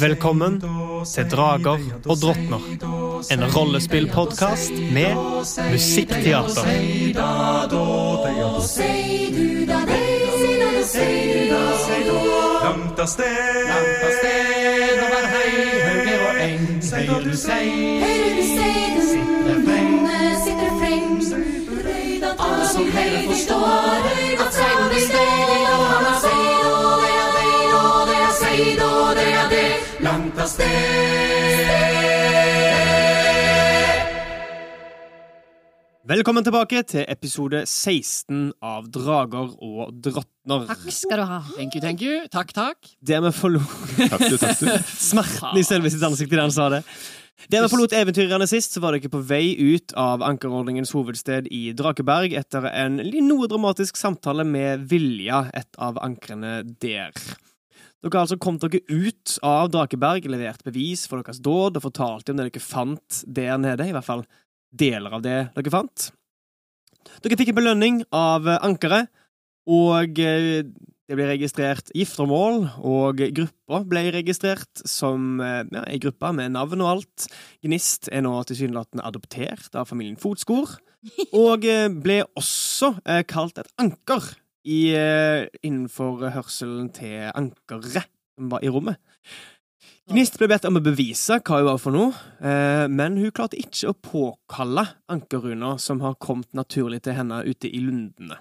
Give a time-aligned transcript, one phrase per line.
[0.00, 0.60] Velkommen
[1.06, 1.78] til Drager
[2.08, 2.62] og drottner.
[3.30, 5.14] En rollespillpodkast med
[5.70, 6.66] musikkteater.
[12.64, 16.66] Langt av sted, langt av sted over høyre og eng.
[16.90, 17.70] Høyre du sei,
[18.02, 21.06] Høyre du sei, du sitter onde sitter freng.
[22.34, 24.69] Alle som hører forstår at seid
[30.30, 30.66] Langt av sted.
[36.10, 40.68] Velkommen tilbake til episode 16 av Drager og drottner.
[40.70, 41.40] Takk skal du ha.
[41.56, 42.20] Thank you, thank you.
[42.30, 42.92] Takk, takk.
[43.02, 44.70] Der vi forlot Takk du, takk du.
[45.10, 46.84] Smerten i selve sitt ansikt idet han sa det.
[47.50, 51.72] Der vi forlot eventyrerne sist, så var dere på vei ut av ankerordningens hovedsted i
[51.74, 57.16] Drakeberg etter en noe dramatisk samtale med Vilja, et av ankrene der.
[58.00, 62.32] Dere har altså kommet dere ut av Drakeberg, levert bevis for deres dåd og fortalte
[62.32, 64.24] om det dere fant der nede, i hvert fall
[64.72, 66.06] deler av det dere fant.
[67.20, 69.10] Dere fikk en belønning av eh, ankeret,
[69.68, 70.64] og eh,
[71.10, 76.80] det ble registrert giftermål, og gruppa ble registrert som eh, ja, ei gruppe med navn
[76.80, 77.28] og alt.
[77.60, 80.78] Gnist er nå tilsynelatende adoptert av familien Fotskor,
[81.36, 81.68] og
[82.00, 82.94] ble også
[83.28, 84.24] kalt et anker
[84.64, 88.04] i, eh, innenfor hørselen til ankeret
[88.36, 89.00] som var i rommet.
[90.10, 93.58] Gnist ble bedt om å bevise hva hun var for noe, eh, men hun klarte
[93.60, 98.40] ikke å påkalle ankerruna som har kommet naturlig til henne ute i lundene.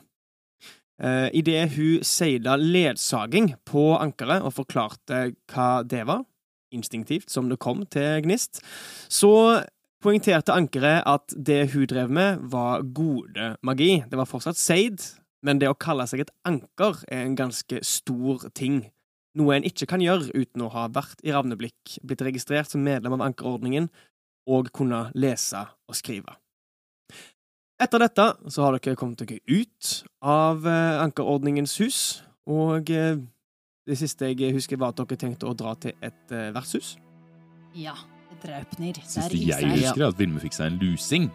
[1.00, 6.26] Eh, Idet hun seida ledsaging på ankeret og forklarte hva det var,
[6.74, 8.64] instinktivt som det kom til Gnist,
[9.10, 9.64] så
[10.04, 14.04] poengterte ankeret at det hun drev med, var gode magi.
[14.10, 15.02] Det var fortsatt seid,
[15.46, 18.84] men det å kalle seg et anker er en ganske stor ting.
[19.40, 23.16] Noe en ikke kan gjøre uten å ha vært i Ravneblikk, blitt registrert som medlem
[23.16, 23.90] av ankerordningen
[24.50, 26.36] og kunne lese og skrive.
[27.80, 29.92] Etter dette så har dere kommet dere ut
[30.26, 32.00] av eh, ankerordningens hus,
[32.50, 33.22] og eh,
[33.88, 36.98] det siste jeg husker, var at dere tenkte å dra til et eh, vertshus.
[37.78, 37.96] Ja.
[38.40, 38.96] Draupnir.
[38.96, 41.26] Der Siste jeg husker, er at Vilme fikk seg en lusing.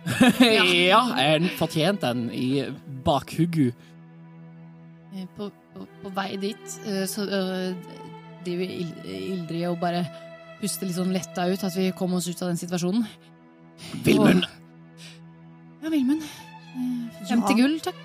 [0.88, 2.64] ja, en fortjent en i
[3.04, 3.74] bakhuggu.
[5.14, 7.74] Eh, På, på, på vei dit eh, så eh,
[8.44, 10.04] driver Il- Ildrid og bare
[10.60, 13.04] puster litt sånn letta ut at vi kom oss ut av den situasjonen.
[14.06, 14.46] Vilmund!
[15.84, 16.22] Ja, Vilmund.
[16.74, 17.56] Eh, 50 Ja.
[17.60, 18.02] gull, takk.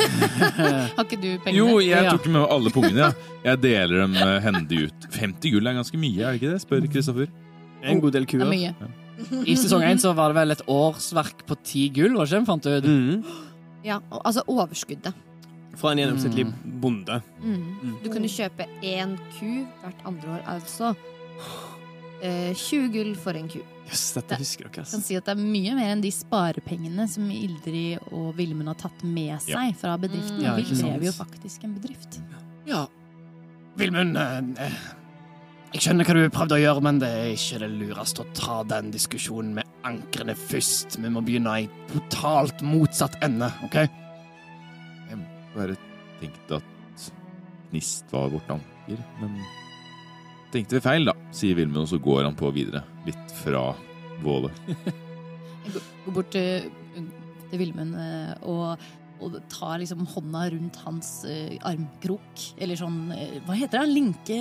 [0.96, 1.58] Har ikke du pengene?
[1.58, 3.08] Jo, jeg tok med alle pungene.
[3.08, 3.10] Ja.
[3.50, 4.14] Jeg deler dem
[4.44, 5.08] hendig ut.
[5.16, 6.62] 50 gull er ganske mye, er det ikke det?
[6.64, 7.30] Spør Kristoffer.
[7.82, 8.52] En god del er kuer.
[8.60, 8.74] Ja,
[9.50, 12.46] I sesong én var det vel et årsverk på ti gull, var det ikke?
[12.48, 12.86] Fant du ut?
[12.88, 13.24] Mm.
[13.84, 15.16] Ja, altså overskuddet.
[15.80, 16.46] Fra en gjennomsnittlig
[16.82, 17.20] bonde.
[17.40, 17.98] Mm.
[18.04, 20.94] Du kunne kjøpe én ku hvert andre år, altså
[22.22, 23.62] eh, 20 gull for en ku.
[23.90, 27.26] Jøss, dette husker dere, kan si at det er mye mer enn de sparepengene som
[27.34, 30.38] Ildrid og Vilmund har tatt med seg fra bedriften.
[30.38, 30.46] Mm.
[30.46, 30.92] Ja, Vi ikke sant.
[30.92, 32.20] drev jo faktisk en bedrift.
[32.68, 32.84] Ja.
[33.80, 34.78] Vilmund, eh, eh,
[35.72, 38.60] jeg skjønner hva du prøvde å gjøre, men det er ikke det lureste å ta
[38.68, 40.98] den diskusjonen med ankrene først.
[41.00, 43.80] Vi må begynne i totalt motsatt ende, OK?
[45.60, 45.76] Bare
[46.20, 47.08] tenkte at
[47.70, 49.36] Gnist var vårt anker, men
[50.50, 52.80] tenkte vi feil, da, sier Vilmund, og så går han på videre.
[53.06, 53.68] Litt fra
[54.24, 54.56] bålet.
[55.66, 56.70] Jeg går- bort til,
[57.50, 58.80] til Vilmund eh, og,
[59.22, 62.46] og tar liksom hånda rundt hans eh, armkrok.
[62.58, 63.12] Eller sånn
[63.46, 63.92] Hva heter det?
[63.94, 64.40] Linke,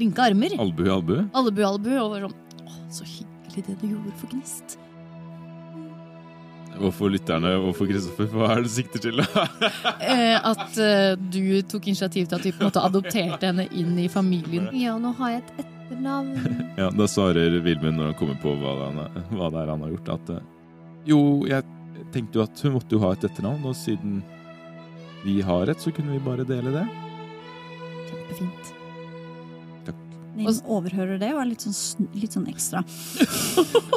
[0.00, 0.56] linke armer?
[0.58, 1.22] Albue, albue?
[1.30, 1.66] albue.
[1.68, 1.92] Albu, albu.
[2.00, 4.78] Og sånn Å, så hyggelig det du gjorde for Gnist.
[6.78, 8.28] Hvorfor lytterne, hvorfor Kristoffer?
[8.32, 9.20] Hva er det du sikter til?
[10.10, 13.98] Eh, at eh, du tok initiativ til at vi på en måte adopterte henne inn
[14.00, 14.70] i familien.
[14.76, 16.32] Ja, nå har jeg et etternavn.
[16.80, 19.84] ja, Da svarer Vilmund når han kommer på hva det, han, hva det er han
[19.86, 20.42] har gjort, at eh,
[21.10, 21.20] jo,
[21.50, 21.66] jeg
[22.14, 24.20] tenkte jo at hun måtte jo ha et etternavn, og siden
[25.24, 26.86] vi har et, så kunne vi bare dele det.
[28.08, 28.76] Kjempefint.
[30.36, 32.82] Ninn overhører det og er litt sånn, litt sånn ekstra.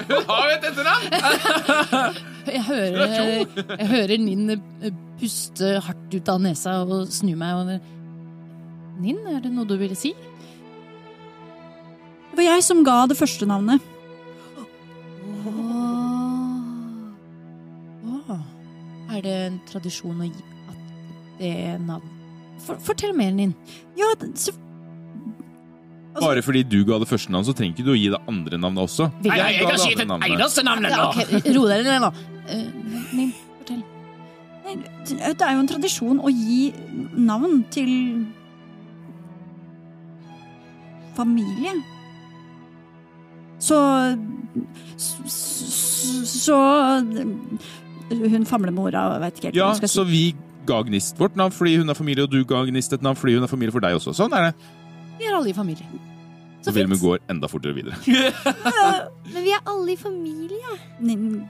[0.10, 2.22] Hun har et etternavn!
[2.44, 4.90] Jeg hører, jeg hører Ninn eh,
[5.22, 7.78] puste hardt ut av nesa og snu meg over.
[9.00, 10.12] Ninn, er det noe du ville si?
[12.34, 13.90] Det var jeg som ga det første navnet.
[19.14, 20.78] Er det en tradisjon å gi at
[21.38, 22.10] det navn
[22.64, 23.52] For, Fortell mer, Ninn.
[24.00, 24.08] Ja,
[24.40, 24.54] så,
[26.14, 28.20] Altså- Bare fordi du ga det første navnet, så trenger ikke du å gi det
[28.30, 29.08] andre navnet også.
[29.26, 30.30] Nei, jeg, jeg kan si det ikke et navnet.
[30.30, 30.38] nå!
[30.38, 31.08] Ja, ennå!
[31.10, 32.12] ok, Ro dere ned nå.
[33.18, 33.82] Min, fortell.
[34.68, 34.76] nei,
[35.34, 36.74] det er jo en tradisjon å gi
[37.18, 37.92] navn til
[41.16, 41.74] familie.
[43.60, 43.80] Så
[44.98, 45.24] Så,
[46.26, 46.58] så
[48.14, 49.98] Hun famlemora vet ikke helt Ja, hva hun skal si.
[49.98, 50.36] Ja, så vi
[50.68, 53.36] ga Gnist vårt navn fordi hun er familie, og du ga Gnist et navn fordi
[53.36, 54.14] hun er familie for deg også.
[54.16, 54.54] Sånn er det.
[55.24, 55.88] Vi er alle i familie.
[56.64, 57.96] Så Så filmen går enda fortere videre.
[59.34, 60.76] Men vi er alle i familie.
[61.04, 61.46] Nin-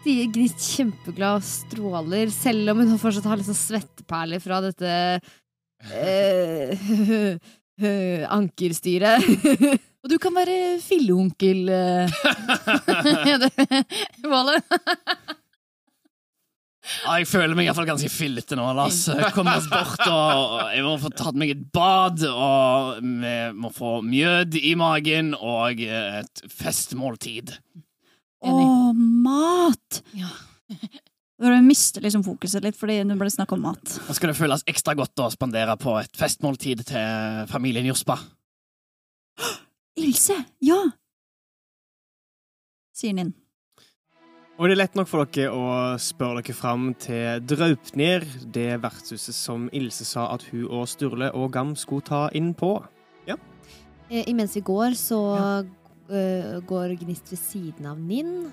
[0.00, 4.92] Sier Gnist kjempeglad og stråler, selv om hun fortsatt har liksom svetteperler fra dette
[7.84, 9.20] eh, ankerstyret.
[10.00, 12.08] Og du kan være filleonkel eh.
[14.32, 14.56] Våle.
[17.04, 18.66] Ja, jeg føler meg i hvert fall ganske fillete nå.
[18.76, 19.04] La oss
[19.36, 20.02] komme oss bort.
[20.06, 25.34] og Jeg må få tatt meg et bad, og vi må få mjød i magen
[25.38, 27.54] og et festmåltid.
[28.40, 28.54] Å,
[28.96, 30.02] mat!
[30.16, 30.30] Ja.
[31.40, 33.94] Du mister liksom fokuset litt fordi det ble snakk om mat.
[34.06, 38.18] Nå skal det føles ekstra godt å spandere på et festmåltid til familien Jospa.
[40.00, 40.36] Ilse!
[40.64, 40.82] Ja!
[42.96, 43.32] Sier Ninn.
[44.60, 49.32] Og det er lett nok for dere å spørre dere fram til Draupnir, det vertshuset
[49.32, 52.74] som Ilse sa at hun og Sturle og Gam skulle ta inn på.
[54.10, 55.16] Eh, Imens vi går, så
[56.10, 58.50] eh, går Gnist ved siden av Ninn,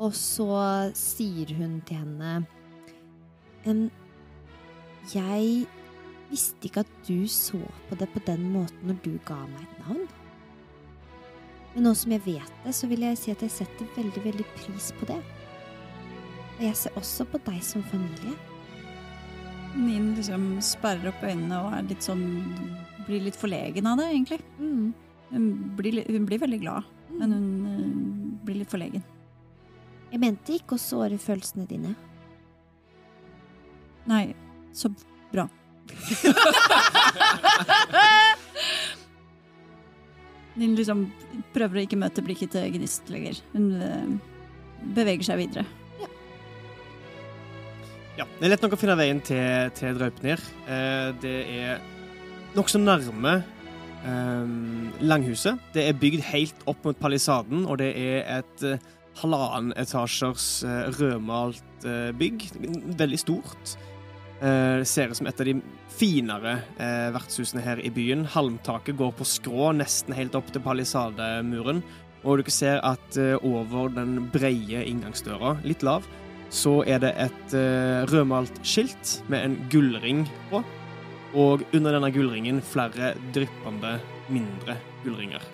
[0.00, 0.48] og så
[0.96, 2.30] sier hun til henne
[3.68, 3.90] «Em,
[5.12, 5.66] Jeg
[6.30, 7.60] visste ikke at du så
[7.90, 10.08] på det på den måten når du ga meg et navn.
[11.74, 14.46] Men nå som jeg vet det, så vil jeg si at jeg setter veldig, veldig
[14.56, 15.18] pris på det.
[16.56, 18.34] Og jeg ser også på deg som familie.
[19.78, 22.24] Nin liksom sperrer opp øynene og er litt sånn
[23.06, 24.38] Blir litt forlegen av det, egentlig.
[24.58, 24.92] Mm.
[25.30, 25.44] Hun
[25.78, 26.82] blir, hun blir veldig glad,
[27.16, 27.80] men hun uh,
[28.46, 29.02] blir litt forlegen.
[30.10, 31.90] Jeg mente ikke å såre følelsene dine.
[34.10, 34.24] Nei,
[34.74, 34.88] så
[35.32, 35.44] bra.
[40.60, 41.06] Ninn liksom
[41.54, 43.38] prøver å ikke møte blikket til Gnist lenger.
[43.54, 44.10] Hun eh,
[44.96, 45.64] beveger seg videre.
[48.18, 50.42] Ja, Det er lett nok å finne veien til, til Draupnir.
[50.68, 51.80] Eh, det er
[52.58, 53.38] nokså nærme
[54.04, 54.54] eh,
[55.00, 55.60] langhuset.
[55.72, 58.90] Det er bygd helt opp mot palisaden, og det er et eh,
[59.22, 62.50] halvannen etasjers eh, rødmalt eh, bygg.
[63.00, 63.78] Veldig stort.
[64.40, 65.54] Eh, ser ut som et av de
[65.92, 68.24] finere eh, vertshusene her i byen.
[68.24, 71.82] Halmtaket går på skrå nesten helt opp til palisademuren.
[72.24, 76.08] Og dere ser at eh, over den breie inngangsdøra, litt lav,
[76.50, 80.64] så er det et eh, rødmalt skilt med en gullring på.
[81.36, 83.98] Og under denne gullringen flere dryppende
[84.32, 85.44] mindre gullringer.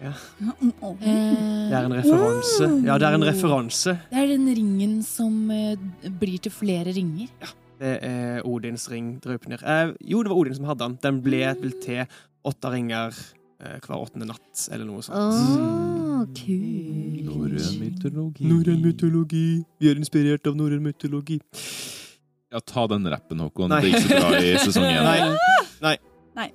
[0.00, 0.12] Ja.
[0.40, 2.68] Det er en referanse.
[2.86, 3.96] Ja, det er en referanse.
[4.10, 5.74] Det er den ringen som eh,
[6.20, 7.28] blir til flere ringer.
[7.42, 7.50] Ja,
[7.80, 9.60] Det er Odins ring, Draupnir.
[9.64, 10.96] Eh, jo, det var Odin som hadde den.
[11.04, 12.04] Den ble vel til
[12.48, 13.12] åtte ringer
[13.60, 15.16] eh, hver åttende natt, eller noe sånt.
[15.16, 17.28] Åh, kult.
[17.28, 18.48] Norrøn mytologi.
[18.48, 19.44] Norrøn mytologi.
[19.80, 21.40] Vi er inspirert av norrøn mytologi.
[22.50, 23.68] Ja, ta den rappen, Håkon.
[23.70, 23.82] Nei.
[23.84, 25.04] Det gikk så bra i sesong én.
[25.06, 25.20] Nei.
[25.84, 25.96] Nei.
[26.40, 26.48] Nei.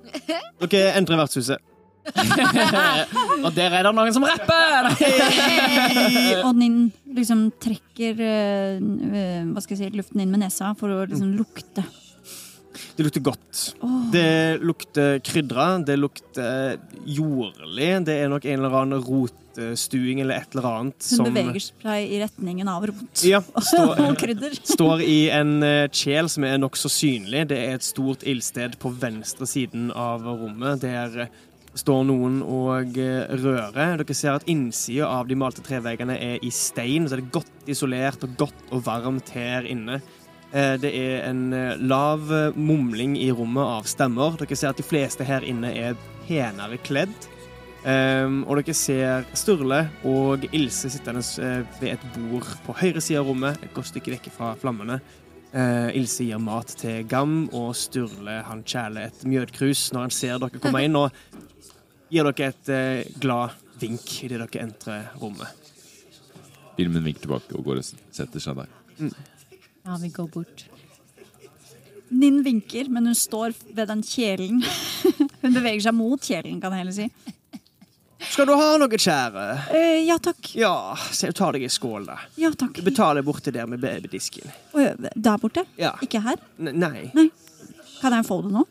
[0.66, 1.62] Dere entrer vertshuset.
[3.44, 4.90] Og der er det noen som rapper!
[6.46, 6.80] Og Ninn
[7.16, 11.34] liksom trekker eh, eh, hva skal jeg si, luften inn med nesa for å liksom
[11.38, 11.84] lukte.
[12.96, 13.62] Det lukter godt.
[13.84, 14.06] Oh.
[14.12, 17.90] Det lukter krydra, det lukter jordlig.
[18.06, 22.20] Det er nok en eller annen rotstuing eller et eller annet Hun beveger seg i
[22.20, 24.56] retningen av rot Ja, står, og krydder.
[24.60, 27.46] står i en eh, kjel som er nokså synlig.
[27.52, 30.84] Det er et stort ildsted på venstre siden av rommet.
[30.84, 31.28] Der
[31.76, 33.98] står noen og eh, rører.
[34.00, 37.70] Dere ser at innsida av de malte treveggene er i stein, så det er godt
[37.72, 40.00] isolert og godt og varmt her inne.
[40.52, 44.38] Eh, Det er en eh, lav mumling i rommet av stemmer.
[44.40, 47.32] Dere ser at de fleste her inne er penere kledd.
[47.86, 51.20] Um, og dere ser Sturle og Ilse sittende
[51.78, 54.96] ved et bord på høyre side av rommet, et godt stykke vekk fra flammene.
[55.54, 60.42] Uh, Ilse gir mat til Gam, og Sturle han kjæler et mjødkrus når han ser
[60.42, 61.14] dere komme inn, og
[62.12, 65.66] gir dere et eh, glad vink idet dere entrer rommet.
[66.76, 68.72] Filmen vinker tilbake og går og setter seg der.
[69.86, 70.66] Ja, vi går bort.
[72.08, 74.60] Ninn vinker, men hun står ved den kjelen.
[75.42, 77.34] Hun beveger seg mot kjelen, kan jeg heller si.
[78.26, 79.42] Skal du ha noe, kjære?
[79.76, 80.48] Eh, ja takk.
[80.58, 82.16] Ja, se, ta deg en skål, da.
[82.40, 82.78] Ja takk.
[82.78, 84.50] Du betaler borti der med babydisken.
[84.74, 85.66] Der borte?
[85.78, 85.92] Ja.
[86.02, 86.40] Ikke her?
[86.58, 87.10] N nei.
[88.00, 88.64] Kan jeg få det nå?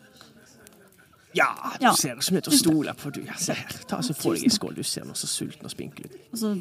[1.36, 1.50] Ja,
[1.80, 1.92] du Ja.
[2.00, 3.22] ser ut som du er til å stole på, du.
[3.28, 3.74] Ja, se her.
[3.90, 4.76] Ta så Få deg en skål.
[4.78, 6.18] Du ser nå så sulten og spinkel ut.
[6.32, 6.54] Altså,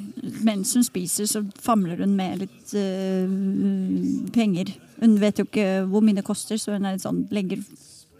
[0.42, 4.74] mens hun spiser, så famler hun med litt øh, penger.
[5.00, 7.62] Hun vet jo ikke hvor mye det koster, så hun er litt sånn legger,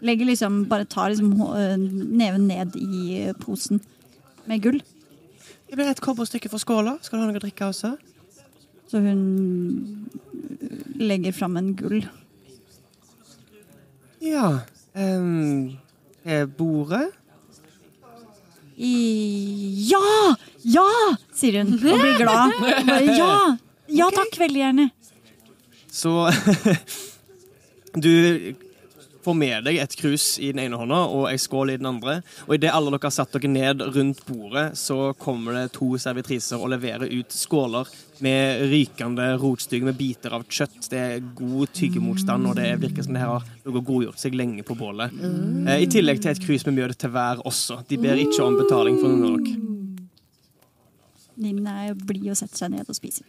[0.05, 3.81] legger liksom Bare tar liksom eh, neven ned i eh, posen
[4.47, 4.79] med gull.
[5.67, 6.97] Det blir et kobberstykke for skåla.
[7.01, 7.95] Skal du ha noe å drikke også?
[8.87, 10.07] Så hun
[11.01, 12.03] legger fram en gull.
[14.23, 14.61] Ja.
[14.95, 15.75] Um,
[16.57, 17.11] bordet?
[18.77, 18.93] I
[19.87, 20.35] Ja!
[20.65, 20.87] Ja!
[21.35, 22.55] sier hun og blir glad.
[22.59, 23.57] Bare, ja!
[23.95, 24.89] Ja takk, veldig gjerne.
[25.93, 26.11] Så
[28.05, 28.09] Du
[29.25, 32.19] får med deg et krus i den ene hånda og ei skål i den andre.
[32.47, 36.61] Og idet alle dere har satt dere ned rundt bordet, så kommer det to servitriser
[36.61, 37.89] og leverer ut skåler
[38.23, 40.89] med rykende rotstygg med biter av kjøtt.
[40.91, 44.63] Det er god tyggemotstand, og det virker som det her har noe godgjort seg lenge
[44.67, 45.13] på bålet.
[45.13, 45.67] Mm.
[45.75, 47.81] I tillegg til et krus med mjød til hver også.
[47.89, 49.71] De ber ikke om betaling for noen av dere.
[51.35, 53.27] Nin er blid og setter seg ned og spiser.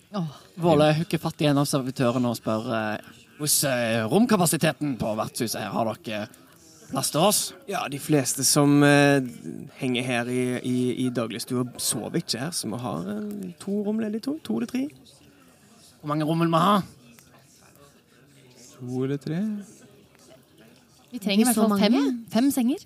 [0.63, 5.61] Våle hooker fatt i en av servitørene og spør eh, hvordan er romkapasiteten på vertshuset
[5.61, 5.71] her.
[5.75, 6.27] Har dere
[6.91, 7.41] plass til oss?
[7.69, 9.23] Ja, de fleste som eh,
[9.81, 10.77] henger her i, i,
[11.07, 14.23] i dagligstua, sover ikke her, så vi har eh, to rom ledig.
[14.27, 14.87] To, to eller tre.
[16.01, 16.77] Hvor mange rom vil vi ha?
[18.77, 19.43] To eller tre?
[21.11, 22.85] Vi trenger i hvert fall fem, fem senger.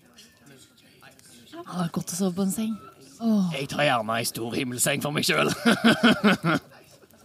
[1.51, 2.75] Det hadde vært godt å sove på en seng.
[3.21, 3.51] Åh.
[3.53, 5.51] Jeg tar gjerne ei stor himmelseng for meg sjøl.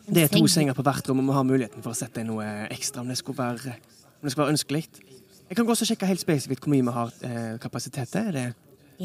[0.06, 2.30] Det er to senger på hvert rom, og vi har muligheten for å sette inn
[2.30, 3.76] noe ekstra om det skulle være,
[4.20, 4.84] om det skulle være ønskelig.
[5.50, 8.30] Jeg kan gå også sjekke helt spesifikt hvor mye vi har eh, kapasitet til.
[8.30, 8.46] Er det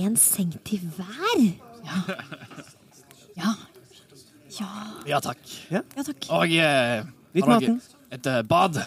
[0.00, 1.40] En seng til hver?
[1.84, 2.02] Ja.
[3.40, 3.54] Ja
[5.08, 5.40] Ja, takk.
[5.70, 6.26] Ja takk.
[6.28, 7.04] Og eh,
[7.36, 7.78] litt har dere
[8.10, 8.82] et eh, bad?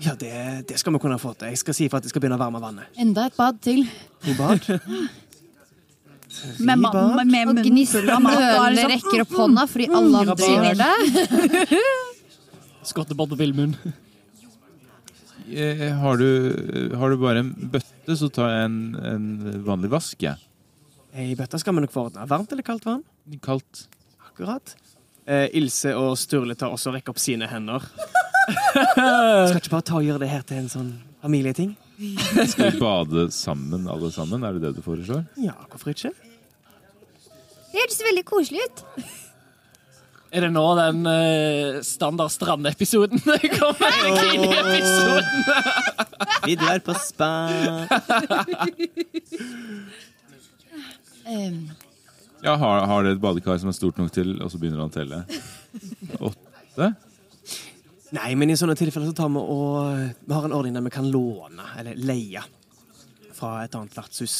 [0.00, 1.50] Ja, det, det skal vi kunne få til.
[1.52, 2.88] Jeg skal si for at jeg skal begynne å varme vannet.
[3.00, 3.82] Enda et bad til.
[4.24, 4.64] To bad.
[6.58, 6.94] Med, med,
[7.26, 8.38] med Og munnen full av mat.
[8.74, 11.80] liksom, rekker opp hånda fordi alle andre gjør det.
[12.90, 13.74] Skottebånd og Villmund.
[15.50, 19.26] Eh, Har du, har du bare en bøtte, så tar jeg en, en
[19.66, 20.38] vanlig vask, jeg.
[21.18, 22.26] I bøtta skal vi nok få ordna.
[22.30, 23.02] Varmt eller kaldt vann?
[23.42, 23.88] Kaldt.
[24.30, 24.76] Akkurat.
[25.26, 27.82] Eh, Ilse og Sturle tar også og rekker opp sine hender.
[28.50, 30.88] Skal ikke bare ta og gjøre det her til en sånn
[31.22, 31.74] familieting?
[32.50, 34.42] Skal vi bade sammen, alle sammen?
[34.46, 35.26] Er det det du foreslår?
[35.42, 36.10] Ja, hvorfor ikke?
[37.70, 38.84] Det hørtes veldig koselig ut.
[40.30, 43.18] Er det nå den uh, standard strandepisoden
[43.58, 43.96] kommer?
[44.20, 45.44] Kine-episoden!
[46.46, 47.30] Vi drar på spa.
[51.26, 51.58] um,
[52.42, 54.92] Ja, har, har dere et badekar som er stort nok til, og så begynner han
[54.92, 55.24] å telle?
[56.30, 56.92] Åtte?
[58.16, 60.94] Nei, men i sånne tilfeller så tar vi og Vi har en ordning der vi
[60.94, 62.42] kan låne, eller leie,
[63.36, 64.38] fra et annet vertshus.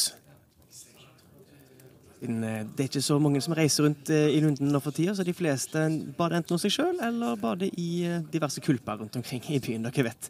[2.21, 5.15] Eh, Det er ikke så mange som reiser rundt eh, i Lunden nå for tida,
[5.17, 5.73] så de fleste
[6.17, 9.87] bader enten hos seg sjøl eller bader i eh, diverse kulper rundt omkring i byen.
[9.89, 10.29] Dere vet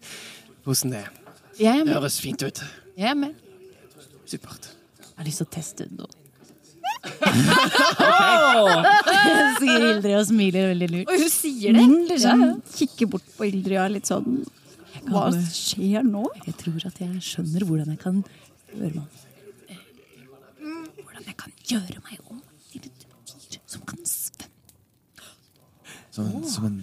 [0.63, 1.10] hvordan det er.
[1.60, 2.63] jeg er Det høres fint ut.
[2.95, 3.36] Jeg er med.
[4.25, 4.69] Supert.
[5.01, 6.12] Jeg har lyst til å teste ut noe.
[9.62, 11.10] Sier Ildrid og smiler veldig lurt.
[11.12, 11.81] Og hun sier det.
[11.88, 12.43] Mm, liksom
[12.75, 14.43] kikker bort på Ildrid og er litt sånn
[15.10, 16.24] Hva skjer nå?
[16.45, 18.21] Jeg tror at jeg skjønner hvordan jeg kan
[18.75, 19.07] gjøre meg
[21.21, 22.39] Hvordan jeg kan gjøre meg om
[22.71, 23.03] til et
[23.51, 24.47] dyr som kan svømme.
[26.11, 26.79] Som en, som en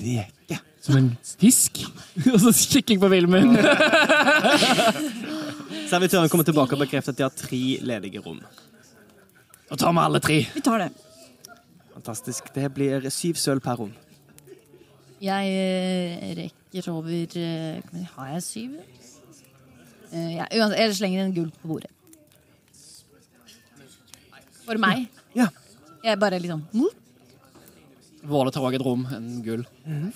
[0.00, 0.58] reke.
[0.82, 1.82] Som en fisk.
[2.32, 3.58] Og så kikker jeg på Vilmund.
[5.90, 8.40] Servitøren kommer tilbake og bekrefter at de har tre ledige rom.
[9.68, 10.38] Da tar vi alle tre.
[10.54, 10.88] Vi tar det.
[11.92, 12.48] Fantastisk.
[12.54, 13.92] Det blir syv sølv per rom.
[15.22, 18.74] Jeg eh, rekker over eh, Har jeg syv?
[20.12, 21.95] Eh, ja, uansett, jeg slenger en gull på bordet.
[24.66, 25.06] For meg.
[25.36, 25.46] Ja.
[26.06, 26.90] Jeg bare liksom mm.
[28.26, 29.04] Våle tar òg et rom.
[29.14, 29.62] En gull.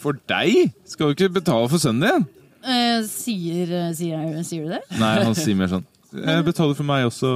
[0.03, 0.73] For deg?
[0.91, 2.25] Skal du ikke betale for sønnen din?
[2.67, 4.83] eh, sier, eh, sier, sier du det?
[5.01, 7.29] Nei, han sier mer sånn Jeg betaler for meg også,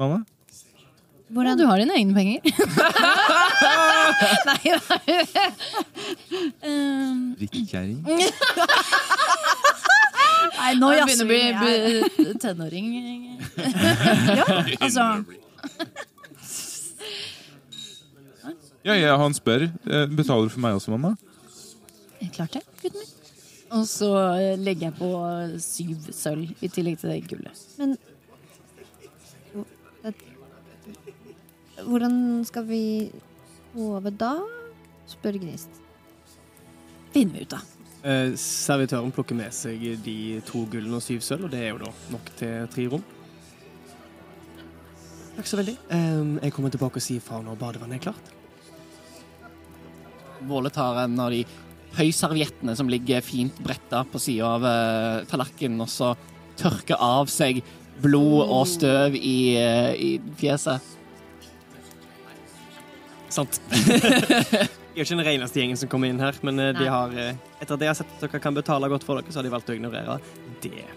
[0.00, 0.18] mamma.
[1.28, 1.58] Hvordan?
[1.60, 2.40] du har dine egne penger.
[4.48, 5.04] nei, nei.
[6.64, 7.36] um.
[10.58, 11.54] Nei, nå jeg jazzer begynner å vi.
[11.60, 11.76] bli,
[12.16, 12.88] bli tenåring.
[14.40, 14.46] Ja,
[14.80, 15.04] altså
[18.86, 19.66] Ja, ja, han spør.
[19.90, 21.14] Eh, Betaler du for meg også, mamma?
[22.34, 23.14] Klart det, gutten min.
[23.76, 24.08] Og så
[24.38, 25.10] eh, legger jeg på
[25.60, 27.64] syv sølv i tillegg til det gullet.
[27.78, 27.96] Men
[31.86, 32.82] hvordan skal vi
[33.74, 34.32] sove da?
[35.08, 35.70] spør Gnist.
[37.14, 37.68] Finner vi ut av.
[38.08, 40.16] Eh, servitøren plukker med seg de
[40.46, 43.04] to gullene og syv sølv, og det er jo da nok til tre rom.
[45.38, 45.76] Takk så veldig.
[45.94, 48.34] Eh, jeg kommer tilbake og sier fra når badevannet er klart.
[50.46, 51.42] Våle tar en av de
[51.98, 56.12] høyserviettene som ligger fint bretta på sida av uh, tallerkenen, og så
[56.58, 57.62] tørker av seg
[58.02, 60.94] blod og støv i, uh, i fjeset.
[63.28, 63.60] Sant.
[64.98, 67.76] Jeg er ikke den reneste gjengen som kommer inn her, men eh, de har, etter
[67.76, 69.70] at jeg har sett at dere kan betale godt for dere, så har de valgt
[69.70, 70.16] å ignorere
[70.64, 70.88] det.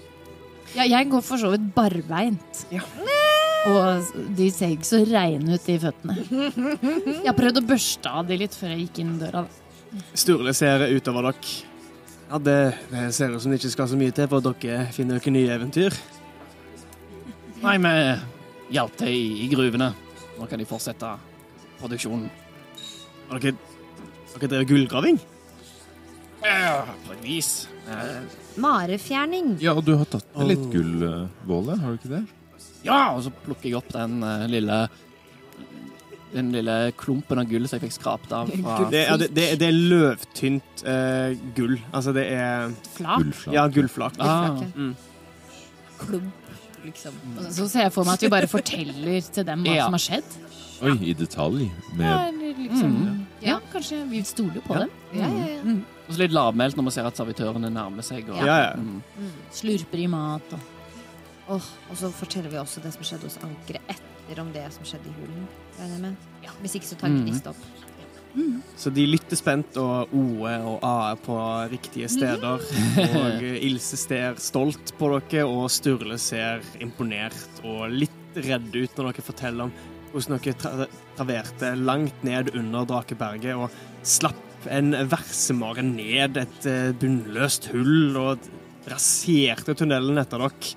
[0.74, 2.64] Ja, jeg går for så vidt barbeint.
[2.74, 2.82] Ja.
[3.70, 6.16] Og de ser ikke så reine ut i føttene.
[6.22, 9.44] Jeg har prøvd å børste av de litt før jeg gikk inn døra.
[10.18, 11.52] Sturle ser utover dere.
[12.32, 12.58] Ja, det,
[12.90, 15.36] det ser ut som det ikke skal så mye til for at dere finner dere
[15.36, 15.98] nye eventyr.
[17.62, 17.94] Nei, vi
[18.78, 19.92] hjalp til i, i gruvene.
[20.40, 21.12] Nå kan de fortsette
[21.82, 22.32] produksjonen.
[23.30, 23.60] Har dere,
[24.34, 25.22] dere drevet gullgraving?
[26.42, 27.52] Ja, på et vis.
[28.58, 29.58] Marefjerning.
[29.62, 31.04] Ja, og du har tatt med litt gull,
[31.46, 32.24] Våle, har du ikke det?
[32.84, 34.88] Ja, og så plukker jeg opp den eh, lille
[36.32, 39.48] den lille klumpen av gull som jeg fikk skrapt av fra Det, ja, det, det,
[39.60, 41.74] det er løvtynt eh, gull.
[41.92, 43.18] Altså, det er Flak.
[43.26, 43.54] Gullflak.
[43.58, 44.20] Ja, gullflak.
[44.24, 44.94] ah, Mm.
[46.00, 46.54] Klump,
[46.86, 47.14] liksom.
[47.38, 49.84] Og Så ser jeg for meg at vi bare forteller til dem hva Ja.
[49.90, 50.38] som har skjedd.
[50.82, 51.68] Oi, i detalj.
[51.68, 53.26] Ja, Med eller liksom, Mm.
[53.46, 54.80] ja, kanskje vi stoler jo på Ja.
[54.80, 54.90] dem.
[55.14, 55.62] Ja, ja, ja.
[55.64, 55.84] Mm.
[56.08, 58.30] Og så litt lavmælt når man ser at servitørene nærmer seg.
[58.30, 58.74] Og, Ja, ja.
[58.76, 59.02] Mm.
[59.52, 60.60] Slurper i mat og
[61.50, 64.86] Åh, og så forteller vi også det som skjedde hos ankeret etter om det som
[64.88, 65.48] skjedde i hulen.
[66.02, 66.16] med.
[66.62, 67.26] Hvis ikke så tar Mm.
[67.26, 67.58] Gnist opp.
[68.78, 71.38] Så de lytter spent, og OE og AE på
[71.72, 72.62] riktige steder.
[73.20, 79.12] Og Ilse ser stolt på dere, og Sturle ser imponert og litt redd ut når
[79.12, 79.74] dere forteller om
[80.12, 83.70] hvordan dere tra traverte langt ned under Drakeberget og
[84.08, 88.48] slapp en versemare ned et eh, bunnløst hull og
[88.92, 90.72] raserte tunnelen etter dere.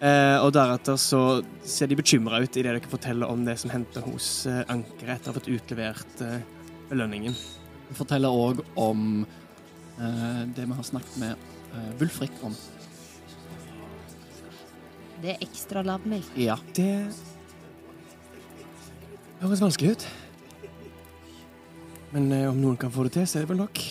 [0.00, 4.00] Eh, og deretter så ser de bekymra ut idet dere forteller om det som hendte
[4.06, 6.38] hos eh, ankeret etter å ha fått utlevert eh,
[6.88, 7.36] belønningen.
[7.90, 12.56] Vi forteller òg om eh, det vi har snakket med uh, Wulfrik om.
[15.20, 16.06] Det er ekstra lav.
[16.38, 16.56] Ja.
[16.72, 16.88] Det
[19.42, 20.06] høres vanskelig ut.
[22.14, 23.82] Men eh, om noen kan få det til, så er det vel nok.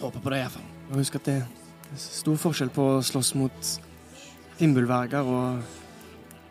[0.00, 0.70] Håper på det, iallfall.
[0.90, 3.74] Og husk at det er stor forskjell på å slåss mot
[4.58, 5.60] fimbulverger og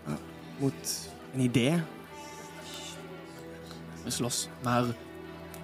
[0.07, 0.17] ja,
[0.59, 0.93] mot
[1.33, 1.67] en idé.
[4.03, 4.91] Vi slåss mer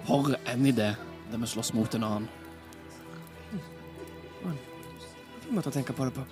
[0.08, 0.92] for en idé
[1.30, 2.28] enn vi slåss mot en annen.
[5.44, 6.24] Fin måte å tenke på det på.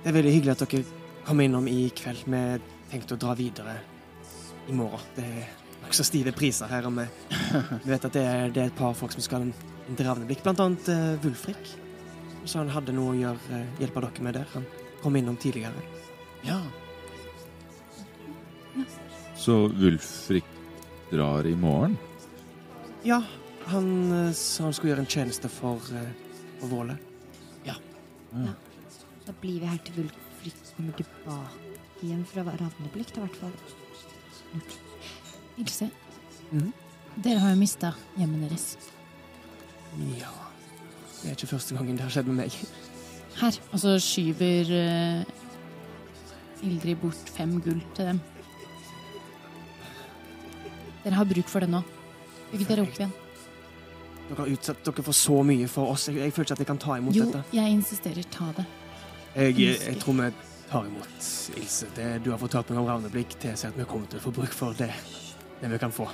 [0.00, 0.84] Det er veldig hyggelig at dere
[1.26, 2.24] kom innom i kveld.
[2.24, 2.42] Vi
[2.90, 3.76] tenkte å dra videre
[4.70, 5.02] i morgen.
[5.16, 5.50] Det er
[5.84, 7.06] nokså stive priser her, og vi,
[7.90, 9.54] vet at det er, det er et par folk som skal ha en,
[9.90, 11.74] en Ravneblikk, blant annet uh, Wulfrik.
[12.44, 14.46] Så han hadde noe å gjøre, eh, hjelpe dere med der.
[14.54, 14.66] Han
[15.02, 15.82] kom innom tidligere.
[16.42, 16.60] Ja.
[19.36, 20.44] Så Wulfrik
[21.10, 21.98] drar i morgen?
[23.02, 23.22] Ja,
[23.66, 26.10] han eh, sa han skulle gjøre en tjeneste for, uh,
[26.60, 26.98] for Våle.
[29.26, 33.52] Da blir vi her til Wulfrik kommer tilbake igjen fra Ravneblikk, i hvert fall.
[35.60, 35.90] Ilse,
[36.50, 36.72] Mhm.
[37.22, 38.76] dere har jo mista hjemmet deres.
[40.18, 40.49] Ja
[41.20, 42.58] Det er ikke første gangen det har skjedd med meg.
[43.40, 43.56] Her.
[43.70, 48.20] Og så skyver uh, Ildrid bort fem gull til dem.
[51.04, 51.80] Dere har bruk for det nå.
[52.50, 53.12] Bygg dere opp igjen.
[54.28, 56.08] Dere har utsatt dere for så mye for oss.
[56.10, 57.44] Jeg, jeg føler ikke at jeg kan ta imot Jo, dette.
[57.56, 58.28] jeg insisterer.
[58.32, 58.66] Ta det.
[59.36, 60.32] Jeg, jeg tror vi
[60.70, 61.30] tar imot
[61.60, 61.88] Ilse.
[61.96, 64.52] Det du har fortalt meg om Ravneblikk, tilsier at vi kommer til å få bruk
[64.54, 64.90] for det,
[65.62, 66.10] det vi kan få.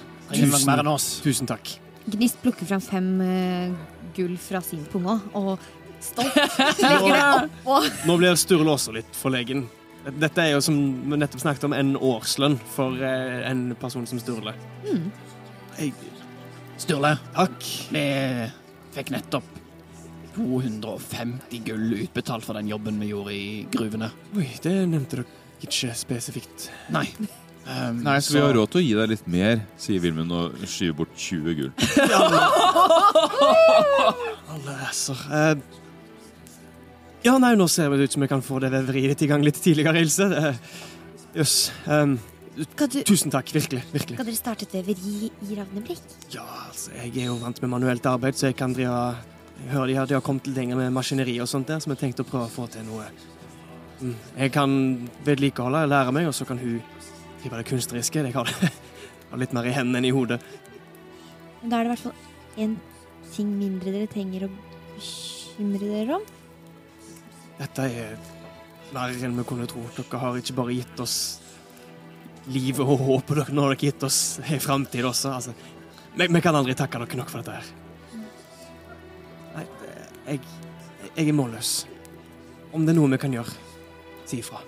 [0.92, 1.11] Oss.
[1.25, 1.77] tusen takk.
[2.07, 3.73] Gnist plukker frem fem eh,
[4.16, 5.57] gull fra sin punge og
[6.05, 6.37] stolt
[6.83, 7.81] legger det oppå.
[8.07, 9.66] Nå blir Sturle også litt forlegen.
[10.07, 14.21] Dette er jo, som vi nettopp snakket om, en årslønn for eh, en person som
[14.23, 14.55] Sturle.
[14.87, 15.09] Mm.
[15.81, 15.95] Jeg,
[16.79, 17.71] Sturle, takk.
[17.90, 18.05] vi
[18.95, 19.49] fikk nettopp
[20.37, 24.12] 250 gull utbetalt for den jobben vi gjorde i gruvene.
[24.37, 26.69] Oi, det nevnte dere ikke spesifikt.
[26.95, 27.09] Nei.
[27.67, 30.55] Um, Nei, så vi har råd til å gi deg litt mer, sier Vilmund og
[30.71, 31.73] skyver bort 20 gull.
[34.55, 35.19] Alle æsser.
[35.35, 35.59] Eh,
[37.27, 39.43] ja, nei, nå ser det ut som jeg kan få det veveriet ditt i gang
[39.43, 40.31] litt tidligere, Ilse.
[40.31, 40.55] Eh,
[41.41, 41.57] Jøss.
[41.91, 42.19] Ehm, um,
[42.57, 42.65] du,
[43.05, 43.83] tusen takk, virkelig.
[43.93, 44.17] virkelig.
[44.17, 46.01] skal dere starte et veveri i Ravneblikk?
[46.33, 48.95] Ja, altså, jeg er jo vant med manuelt arbeid, så jeg kan drive
[49.57, 51.99] Jeg hører de har, de har kommet lenger med maskineri og sånt der, så jeg
[51.99, 53.05] tenkte å prøve å få til noe.
[54.01, 54.71] Mm, Jeg kan
[55.25, 56.81] vedlikeholde, lære meg, og så kan hun
[57.47, 58.23] beskrive det kunstneriske.
[58.25, 58.71] Jeg har det
[59.31, 60.41] har litt mer i hendene enn i hodet.
[61.63, 62.77] Men da er det i hvert fall én
[63.35, 64.51] ting mindre dere trenger å
[64.97, 66.27] bekymre dere om.
[67.57, 68.17] Dette er
[68.93, 69.85] verre enn vi kunne tro.
[69.97, 71.17] Dere har ikke bare gitt oss
[72.47, 75.35] livet og håpet, dere, har gitt oss en framtid også.
[75.35, 75.55] Altså,
[76.17, 77.75] vi, vi kan aldri takke dere nok for dette her.
[79.57, 79.67] Nei,
[80.27, 80.41] jeg,
[81.13, 81.77] jeg er målløs.
[82.75, 83.55] Om det er noe vi kan gjøre,
[84.29, 84.63] si ifra.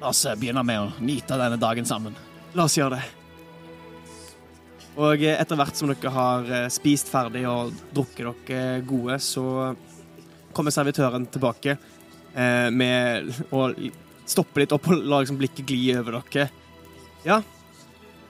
[0.00, 2.16] La oss eh, begynne med å nyte denne dagen sammen.
[2.54, 3.06] La oss gjøre det.
[4.98, 9.74] Og eh, etter hvert som dere har eh, spist ferdig og drukket dere gode, så
[10.56, 13.68] kommer servitøren tilbake eh, med å
[14.28, 16.48] stoppe litt opp og la liksom blikket gli over dere.
[17.26, 17.42] Ja,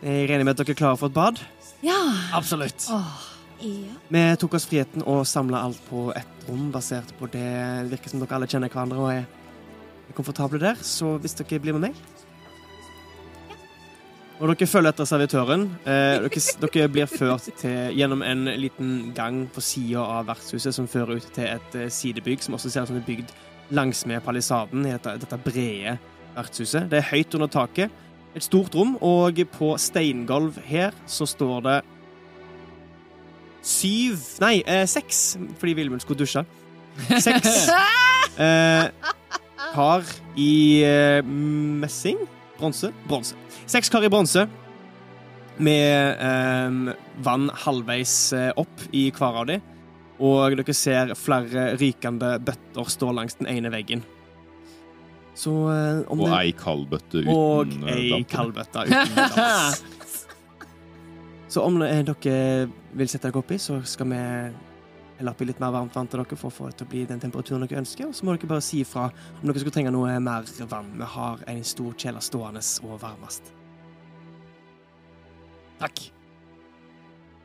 [0.02, 1.40] jeg regner med at dere er klare for et bad?
[1.82, 1.98] Ja.
[2.36, 2.86] Absolutt.
[2.88, 3.00] ja.
[4.08, 8.12] Vi tok oss friheten å samle alt på ett rom, basert på det det virker
[8.12, 9.24] som dere alle kjenner hverandre og er
[10.16, 10.80] komfortable der.
[10.82, 12.00] Så hvis dere blir med meg
[14.38, 15.64] Og dere følger etter servitøren.
[15.82, 20.86] Eh, dere, dere blir ført til, gjennom en liten gang på sida av vertshuset som
[20.86, 23.34] fører ut til et eh, sidebygg som også ser ut som det er bygd
[23.74, 25.98] langsmed palisaden i dette, dette brede
[26.36, 26.86] vertshuset.
[26.90, 27.90] Det er høyt under taket.
[28.36, 31.78] Et stort rom, og på steingulv her så står det
[33.64, 36.44] syv Nei, eh, seks, fordi Vilmund skulle dusje.
[37.08, 37.68] Seks
[38.44, 38.86] eh,
[39.74, 40.04] kar
[40.38, 42.20] i eh, messing?
[42.58, 42.90] Bronse?
[43.08, 43.36] Bronse.
[43.70, 44.46] Seks kar i bronse
[45.58, 46.94] med eh,
[47.26, 49.58] vann halvveis eh, opp i hver av de.
[50.18, 54.02] Og dere ser flere rykende bøtter stå langs den ene veggen.
[55.38, 58.32] Så eh, om Og det ei kaldbøtte uten og eh, ei damp.
[58.32, 59.84] kaldbøtte uten dans.
[61.48, 62.66] Så om eh, dere
[62.98, 64.18] vil sette dere oppi, så skal vi
[65.18, 67.04] helle oppi litt mer varmt vann til dere for å få det til å bli
[67.08, 68.10] den temperaturen dere ønsker.
[68.10, 70.92] Og så må dere bare si ifra om dere skulle trenge noe mer vann.
[70.98, 73.52] Vi har en stor kjeller stående og varmest.
[75.78, 76.06] Takk.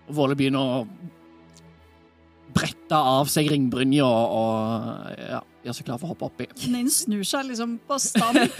[0.09, 0.85] Og Våle begynner å
[2.53, 6.47] brette av seg ringbrynja og, og ja, gjør seg klar for å hoppe oppi.
[6.61, 8.57] Den snur seg liksom bastant,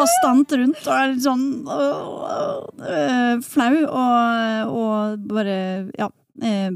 [0.00, 5.58] bastant rundt og er litt sånn øh, øh, flau og, og bare
[5.94, 6.25] ja, øh,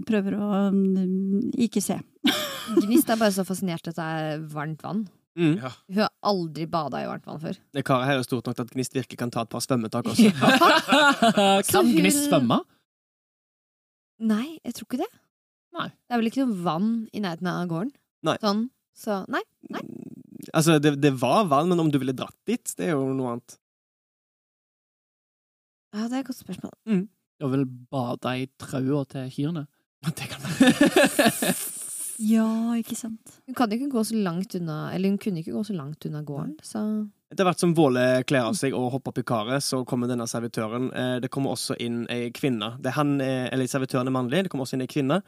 [0.08, 1.98] prøver å øh, ikke se.
[2.84, 5.06] Gnist er bare så fascinert at det er varmt vann.
[5.38, 5.60] Mm.
[5.62, 7.56] Hun har aldri bada i varmt vann før.
[7.74, 9.62] Det karet her er jo stort nok til at Gnist virkelig kan ta et par
[9.64, 10.32] svømmetak også.
[11.66, 12.60] Så kan hun- Gnist svømme?
[14.20, 15.10] Nei, jeg tror ikke det.
[15.78, 15.86] Nei.
[15.88, 17.92] Det er vel ikke noe vann i nærheten av gården?
[18.26, 18.34] Nei.
[18.42, 18.66] Sånn,
[18.98, 19.40] så nei.
[19.72, 19.80] Nei.
[20.56, 23.36] Altså, det, det var vann, men om du ville dratt dit, det er jo noe
[23.36, 23.54] annet.
[25.94, 26.74] Ja, det er et godt spørsmål.
[26.86, 26.98] Du
[27.46, 29.66] har vel bade i trauer til kyrne?
[30.16, 31.54] Det kan være.
[32.20, 33.38] Ja, ikke sant.
[33.48, 36.20] Hun kan ikke gå så langt unna Eller hun kunne ikke gå så langt unna
[36.26, 36.82] gården, så
[37.32, 40.26] Etter hvert som Våle kler av seg og hopper opp i karet, så kommer denne
[40.26, 40.88] servitøren.
[40.92, 42.72] Eh, Det kommer også inn ei kvinne.
[42.82, 45.20] Det er han, eh, eller Servitøren er mannlig, det kommer også inn ei kvinne.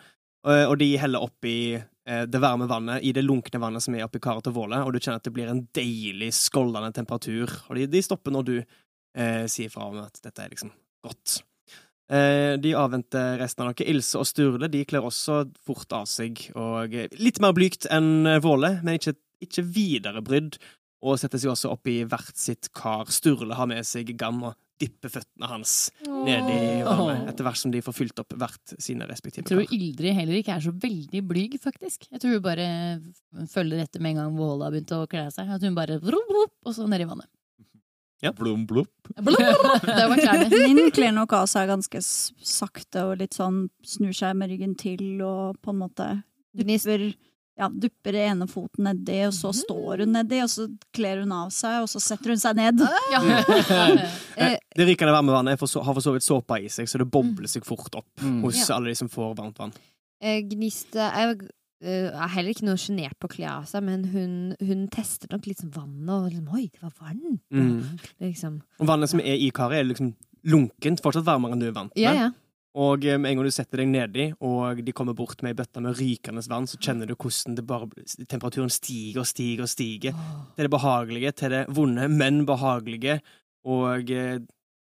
[0.45, 4.19] Eh, Og de heller oppi det varme vannet, i det lunkne vannet som er oppi
[4.19, 7.47] karet til Våle, og du kjenner at det blir en deilig, skoldende temperatur.
[7.71, 10.73] Og de, de stopper når du eh, sier fra om at dette er liksom
[11.07, 11.45] godt.
[12.13, 13.89] Eh, De avventer resten av dere.
[13.95, 18.77] Ilse og Sturle de kler også fort av seg, og litt mer blygt enn Våle,
[18.85, 20.59] men ikke, ikke videre brydd
[21.03, 23.09] og setter seg også opp i hvert sitt kar.
[23.11, 25.73] Sturle har med seg Gam og dipper føttene hans
[26.07, 29.61] ned i vannet, etter hvert som de får fylt opp hvert sine respektive kar.
[29.61, 29.77] Jeg tror.
[29.79, 32.09] Ildrid heller ikke er så veldig blyg, faktisk.
[32.11, 32.67] Jeg tror hun bare
[33.53, 35.51] følger etter med en gang Våle har begynt å kle seg.
[35.55, 37.31] At hun bare vrop, vrop, og så ned i vannet.
[38.31, 38.87] Blum, blom,
[39.19, 39.37] Blub,
[39.87, 40.49] det var klærne.
[40.75, 45.21] Min kler nok av seg ganske sakte og litt sånn snur seg med ryggen til
[45.27, 46.07] og på en måte
[46.55, 47.09] dupper,
[47.59, 51.51] ja, dupper ene foten nedi, og så står hun nedi, og så kler hun av
[51.53, 52.81] seg, og så setter hun seg ned.
[53.13, 53.23] Ja.
[54.37, 56.99] Eh, Det rikende varme vannet for så, har for så vidt såpa i seg, så
[57.03, 58.43] det bobler seg fort opp Mm.
[58.47, 58.77] hos Ja.
[58.77, 59.73] alle de som får varmt vann.
[60.23, 61.51] Gniste Gnist
[61.83, 64.87] er, eh, er heller ikke noe sjenert på å kle av seg, men hun, hun
[64.93, 67.43] tester nok litt sånn vannet og liksom Oi, det var varmt!
[67.51, 67.99] Mm.
[68.23, 68.61] Liksom.
[68.81, 70.15] Og vannet som er i karet, er liksom
[70.49, 72.03] lunkent, fortsatt varmere enn du er vant med.
[72.03, 72.31] Ja, ja.
[72.79, 75.59] Og eh, med en gang du setter deg nedi, og de kommer bort med ei
[75.59, 77.91] bøtte med rykende vann, så kjenner du hvordan det bare,
[78.25, 80.17] temperaturen stiger og stiger og stiger.
[80.57, 83.21] Til det behagelige, til det vonde, men behagelige.
[83.69, 84.41] Og eh,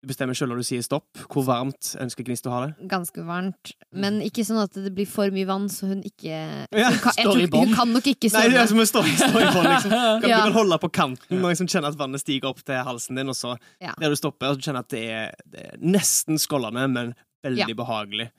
[0.05, 1.07] du bestemmer sjøl når du sier stopp.
[1.33, 2.89] Hvor varmt ønsker Gnist å ha det?
[2.91, 3.73] Ganske varmt.
[3.97, 7.17] Men ikke sånn at det blir for mye vann, så hun ikke Ja, hun, kan,
[7.17, 9.17] står i tror, hun kan nok ikke Nei, det er som å stå, i
[9.57, 9.97] bånn, liksom.
[10.25, 13.33] Du kan holde på kanten og liksom kjenne at vannet stiger opp til halsen din,
[13.33, 13.95] og så Ja.
[13.99, 17.15] der du stopper, og så kjenner at det er, det er nesten skållende, men
[17.45, 17.75] veldig Ja.
[17.81, 18.31] behagelig.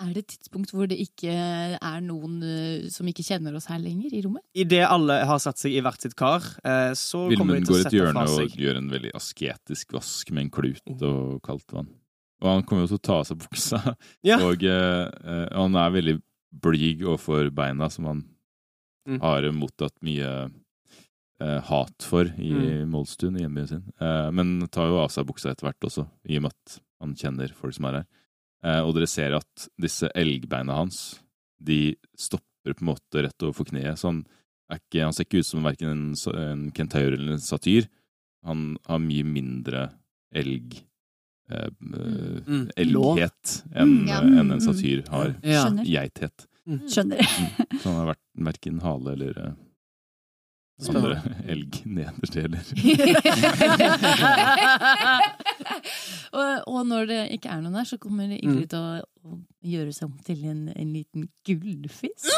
[0.00, 3.80] Er det et tidspunkt hvor det ikke er noen eh, som ikke kjenner oss her
[3.82, 4.44] lenger i rommet?
[4.54, 7.72] Idet alle har satt seg i hvert sitt kar, så så kommer Vilmund de til
[7.74, 8.58] går å et sette hjørne fra og seg.
[8.62, 11.88] gjør en veldig asketisk vask med en klut og kaldt vann.
[12.38, 13.80] Og han kommer jo til å ta av seg buksa,
[14.22, 14.38] Ja.
[14.46, 16.16] og eh, eh, han er veldig
[16.62, 18.24] blyg overfor beina, som han
[19.08, 19.22] Mm.
[19.22, 20.50] har mottatt mye
[21.40, 22.90] eh, hat for i Mm.
[22.92, 23.82] Målstuen, i hjembyen sin.
[23.98, 27.14] Eh, men tar jo av seg buksa etter hvert også, i og med at han
[27.16, 28.06] kjenner folk som er her.
[28.64, 31.20] Eh, og dere ser at disse elgbeina hans,
[31.62, 33.98] de stopper på en måte rett overfor kneet.
[34.00, 34.24] Så han,
[34.70, 36.04] er ikke, han ser ikke ut som verken en,
[36.38, 37.86] en kentaur eller en satyr.
[38.46, 39.88] Han har mye mindre
[40.34, 40.80] elg...
[41.50, 42.66] Eh, eh, Mm.
[42.76, 44.18] elghet enn Mm, ja.
[44.20, 45.30] enn en satyr har.
[45.42, 45.62] Ja.
[45.64, 45.86] Skjønner.
[45.88, 46.44] Geithet.
[46.92, 47.22] Skjønner.
[47.24, 47.78] Mm.
[47.80, 49.38] Så han har vært verken hale eller
[50.78, 52.64] eh, andre elg nederdeler.
[56.38, 58.80] og, og når det ikke er noen der, så kommer Ingrid til å,
[59.26, 59.28] å
[59.66, 62.28] gjøre seg om til en, en liten gullfisk.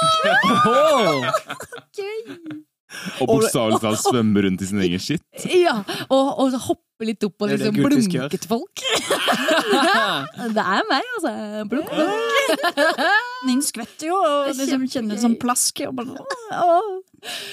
[3.20, 5.24] Og bokstavelig talt svømme rundt i sin egen skitt.
[5.60, 5.76] Ja,
[6.08, 8.82] og, og så hoppe litt opp og liksom blunke til folk.
[10.56, 11.32] det er meg, altså.
[11.70, 12.80] Blunk, blunk.
[13.48, 15.80] Nin skvetter jo og liksom kjenner det som plask.
[15.88, 16.26] Og bare.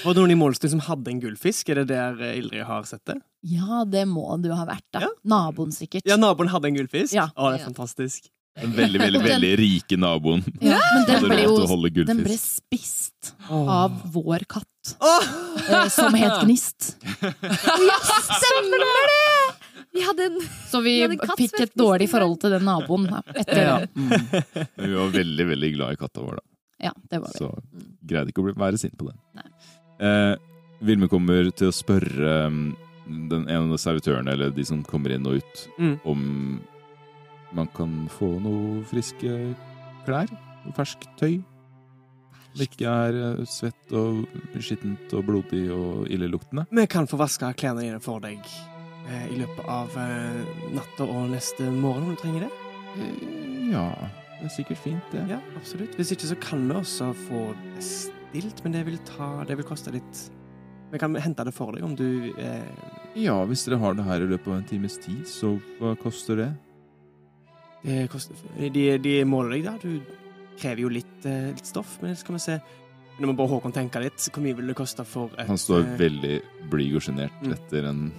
[0.04, 1.70] Var det noen i Målstuen som hadde en gullfisk?
[1.72, 3.18] Er det der eh, Ildrid har sett det?
[3.48, 5.06] Ja, det må du ha vært, da.
[5.06, 5.12] Ja.
[5.28, 6.04] Naboen, sikkert.
[6.08, 7.14] Ja, naboen hadde en gullfisk?
[7.16, 7.28] Ja.
[7.32, 7.70] Å, det er Ja.
[7.70, 8.28] fantastisk.
[8.60, 13.32] Den veldig, veldig, Den- veldig rike naboen Ja, men den ble jo den ble spist
[13.50, 15.28] av vår katt, Åh!
[15.68, 16.96] eh, som het Gnist.
[17.78, 19.54] Stemmer det!
[19.92, 20.40] Vi hadde en
[20.70, 23.78] Så vi Vi hadde katt fikk et dårlig forhold til den naboen etter Ja.
[23.80, 23.88] det.
[23.96, 24.68] Mm.
[24.76, 26.44] Men vi var veldig, veldig glad i katta vår, da.
[26.88, 27.38] Ja, det var vi.
[27.40, 27.48] Så
[28.06, 29.18] greide ikke å bli, være sint på den.
[30.00, 30.34] Eh,
[30.86, 32.76] Vilme kommer til å spørre um,
[33.08, 35.96] den ene av servitørene, eller de som kommer inn og ut, Mm.
[36.06, 36.60] om
[37.56, 39.54] man kan få noe friske
[40.06, 40.28] klær.
[40.76, 41.38] Ferskt tøy.
[42.58, 44.24] Det ikke er eh, svett og
[44.58, 46.64] skittent og blodig og illeluktende.
[46.74, 48.40] Vi kan få vaska klærne dine for deg
[49.08, 50.40] eh, i løpet av eh,
[50.74, 52.52] natta og neste morgen om du trenger det.
[52.98, 53.36] Eh,
[53.68, 53.84] Ja,
[54.40, 55.26] det er sikkert fint, det.
[55.28, 55.92] Ja, absolutt.
[55.98, 57.42] Hvis ikke så kan vi også få
[57.76, 60.22] bestilt, men det vil, ta, det vil koste litt
[60.88, 62.64] Vi kan hente det for deg om du eh,
[63.20, 66.40] Ja, hvis dere har det her i løpet av en times tid, så hva koster
[66.40, 66.48] det?
[67.84, 68.34] Det koster,
[68.74, 69.76] de, de måler deg, da.
[69.82, 70.00] Du
[70.58, 72.58] krever jo litt, eh, litt stoff, men skal vi se
[73.18, 74.28] Nå må bare Håkon tenke litt.
[74.30, 76.34] Hvor mye vil det koste for et, Han står eh, veldig
[76.70, 77.52] blyg og sjenert Mm.
[77.56, 78.12] etter en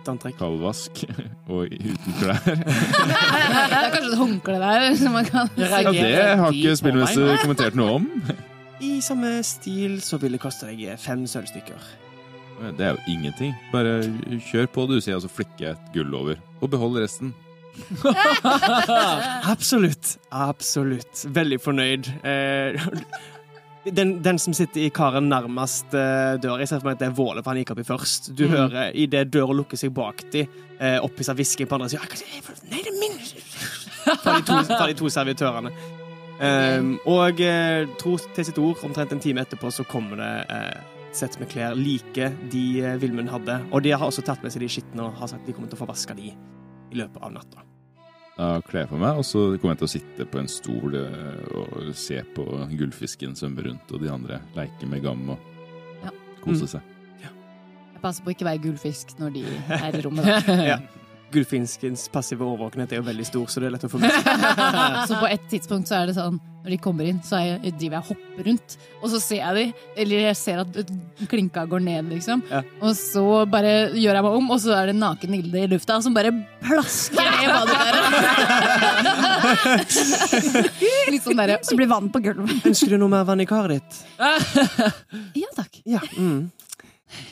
[0.00, 0.36] et antrekk?
[0.40, 1.02] kald vask
[1.52, 2.40] og uten klær.
[2.50, 7.76] Det er kanskje et håndkle der som man kan Ja, det har ikke spillmester kommentert
[7.78, 8.08] noe om.
[8.80, 11.78] I samme stil så vil det koste deg fem sølvstykker.
[12.76, 13.54] Det er jo ingenting.
[13.72, 14.00] Bare
[14.50, 16.40] kjør på, du, sier jeg, og så flikker jeg et gull over.
[16.60, 17.30] Og behold resten.
[19.52, 20.18] Absolutt.
[20.30, 21.24] Absolutt.
[21.34, 22.08] Veldig fornøyd.
[22.24, 22.88] Eh,
[23.96, 27.08] den, den som sitter i karen nærmest eh, døra, jeg ser for meg at det
[27.10, 28.32] er Våle, for han gikk oppi først.
[28.36, 28.52] Du Mm.
[28.56, 30.46] hører idet døra lukker seg bak de,
[30.80, 32.04] eh, opphissa hvisking på andre sida.
[32.70, 33.18] Nei, det er min
[34.20, 35.72] Fra de to, fra de to servitørene.
[36.40, 37.36] Um, og
[38.00, 41.74] tro til sitt ord, omtrent en time etterpå så kommer det et sett med klær
[41.76, 43.58] like de Vilmund hadde.
[43.76, 45.76] Og de har også tatt med seg de skitne og har sagt de kommer til
[45.76, 47.60] å få vaska de i løpet av natta.
[48.40, 51.90] Jeg på meg, og så kommer jeg til å sitte på en stol eh, og
[51.98, 55.38] se på gullfisken svømme rundt, og de andre leke med gam og
[56.06, 56.12] Ja.
[56.40, 56.80] kose seg.
[57.20, 59.42] Jeg passer på å ikke være gullfisk når de
[59.76, 60.24] er i rommet.
[60.24, 60.54] Da.
[60.72, 60.78] ja.
[61.34, 64.30] Gullfinskens passive overvåkenhet er jo veldig stor, så det er lett å få med seg.
[65.10, 67.96] Så på et tidspunkt så er det sånn, når de kommer inn, så jeg, driver
[67.96, 68.76] jeg og hopper rundt.
[69.00, 69.64] Og så ser jeg de,
[70.02, 70.78] eller jeg ser at
[71.30, 72.42] klinka går ned, liksom.
[72.50, 72.60] Ja.
[72.84, 76.00] Og så bare gjør jeg meg om, og så er det naken Hilde i lufta
[76.04, 78.06] som bare plasker ned badekaret.
[81.10, 82.66] Litt sånn derre Så blir vann på gulvet.
[82.68, 83.92] Ønsker du noe mer vann i karet ditt?
[85.40, 85.80] Ja takk.
[85.88, 86.02] Ja.
[86.16, 86.50] Mm.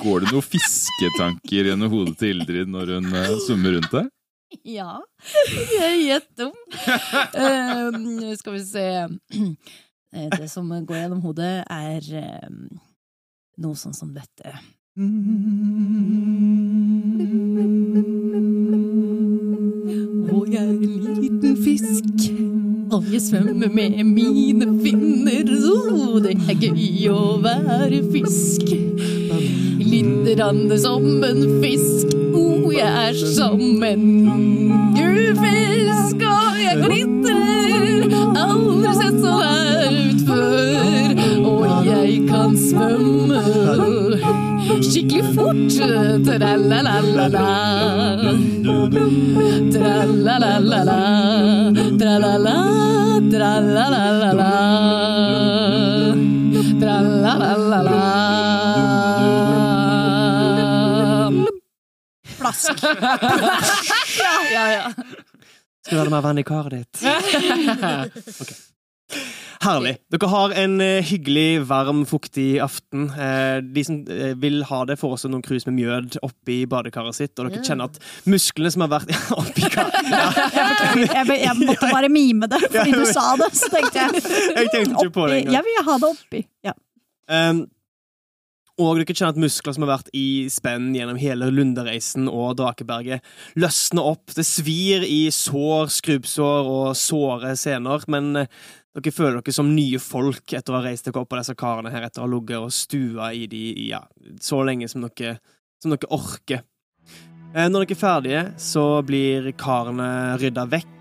[0.01, 4.09] Går det noen fisketanker gjennom hodet til Ildrid når hun uh, summer rundt der?
[4.65, 5.01] Ja.
[5.75, 6.55] Jeg er Gjett om.
[7.35, 8.87] Eh, skal vi se
[10.13, 12.49] Eh, Det som går gjennom hodet, er eh,
[13.61, 14.55] noe sånn som dette.
[20.31, 22.27] Og jeg er en liten fisk,
[22.93, 25.49] og jeg svømmer med mine finner.
[25.73, 28.69] Oh, det er gøy å være fisk.
[29.89, 32.08] Lite grann som en fisk.
[32.79, 34.03] Jeg er som en
[34.95, 38.05] gullfisk, og jeg glitrer.
[38.38, 39.33] Aldri sett så
[39.91, 41.11] ut før.
[41.43, 43.43] Og jeg kan svømme
[44.79, 45.64] skikkelig fort.
[46.29, 47.49] Tra-la-la-la-la.
[49.75, 51.01] Tra-la-la-la-la.
[51.99, 52.59] Tra-la-la,
[53.35, 53.79] tra-la-la-la-la.
[54.38, 55.88] Tra-la-la-la-la.
[62.49, 62.73] Plask.
[64.19, 64.93] Ja, ja, ja.
[65.87, 67.05] Skal du ha det mer vann i karet ditt?
[68.39, 68.57] Okay.
[69.65, 69.95] Herlig.
[70.13, 73.07] Dere har en eh, hyggelig, varm, fuktig aften.
[73.09, 77.17] Eh, de som eh, vil ha det, får også noen krus med mjød oppi badekaret
[77.17, 77.97] sitt, og dere kjenner at
[78.29, 80.29] musklene som har vært oppi karet ja.
[81.09, 83.49] Jeg, jeg måtte bare mime det, fordi du sa det.
[83.57, 85.57] Så tenkte jeg Jeg tenkte ikke på det engang.
[85.57, 86.45] Jeg vil ha det oppi.
[86.69, 86.77] Ja.
[87.29, 87.65] Um,
[88.79, 93.25] og dere kjenner at muskler som har vært i spenn gjennom hele Lundereisen og Drakeberget,
[93.59, 94.31] løsner opp.
[94.37, 98.53] Det svir i sår, skrubbsår og såre sener, men eh,
[98.95, 101.91] dere føler dere som nye folk etter å ha reist dere opp på disse karene
[101.95, 104.05] her, etter å ha ligget og stua i de ja,
[104.43, 105.41] så lenge som dere,
[105.83, 106.62] som dere orker.
[107.57, 110.97] Eh, Når dere er ferdige, så blir karene rydda vekk.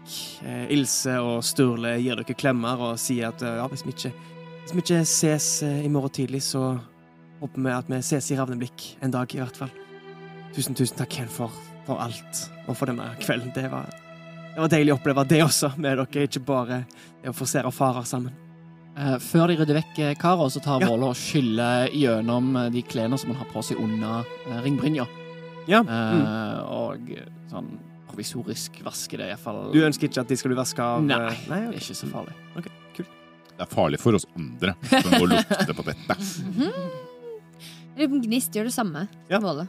[0.49, 4.15] Eh, Ilse og Sturle gir dere klemmer og sier at ja, hvis vi ikke,
[4.63, 6.79] hvis vi ikke ses i morgen tidlig, så
[7.41, 9.71] håper vi at vi ses i Ravneblikk en dag, i hvert fall.
[10.55, 11.53] Tusen, tusen takk igjen for,
[11.85, 13.53] for alt, og for denne kvelden.
[13.55, 13.89] Det var,
[14.55, 16.83] det var deilig å oppleve det også med dere, ikke bare
[17.21, 18.35] det å forsere farer sammen.
[18.97, 20.89] Eh, Før de rydder vekk eh, så tar Ja.
[20.89, 25.05] Våle og skyller gjennom eh, de klærne som han har på seg under eh, ringbrynja.
[25.67, 25.83] Ja.
[25.83, 26.23] Mm.
[26.23, 27.09] Uh, Og
[27.51, 27.67] sånn
[28.07, 29.67] provisorisk vasker det iallfall.
[29.75, 31.67] Du ønsker ikke at de skal bli vaska av Nei, Nei okay.
[31.67, 32.37] det er ikke så farlig.
[33.57, 36.17] Det er farlig for oss andre som må lukte på dette.
[37.97, 39.07] Gnist gjør det samme.
[39.31, 39.39] Ja.
[39.41, 39.67] Våle.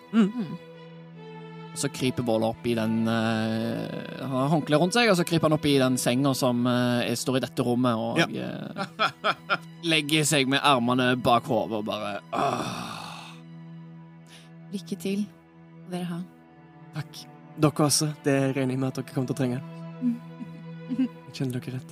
[1.79, 5.47] Så kryper Våle opp i den uh, Han har håndkle rundt seg, og så kryper
[5.49, 8.83] han opp i den senga som er- står i dette rommet, og eh,
[9.87, 13.31] legger seg med armene bak hodet og bare ah.
[14.75, 15.23] Lykke til.
[15.89, 16.25] Dere har.
[16.99, 17.23] Takk.
[17.63, 18.11] Dere også.
[18.27, 19.61] Det regner jeg med at dere kommer til å trenge.
[20.99, 21.91] Jeg kjenner dere rett.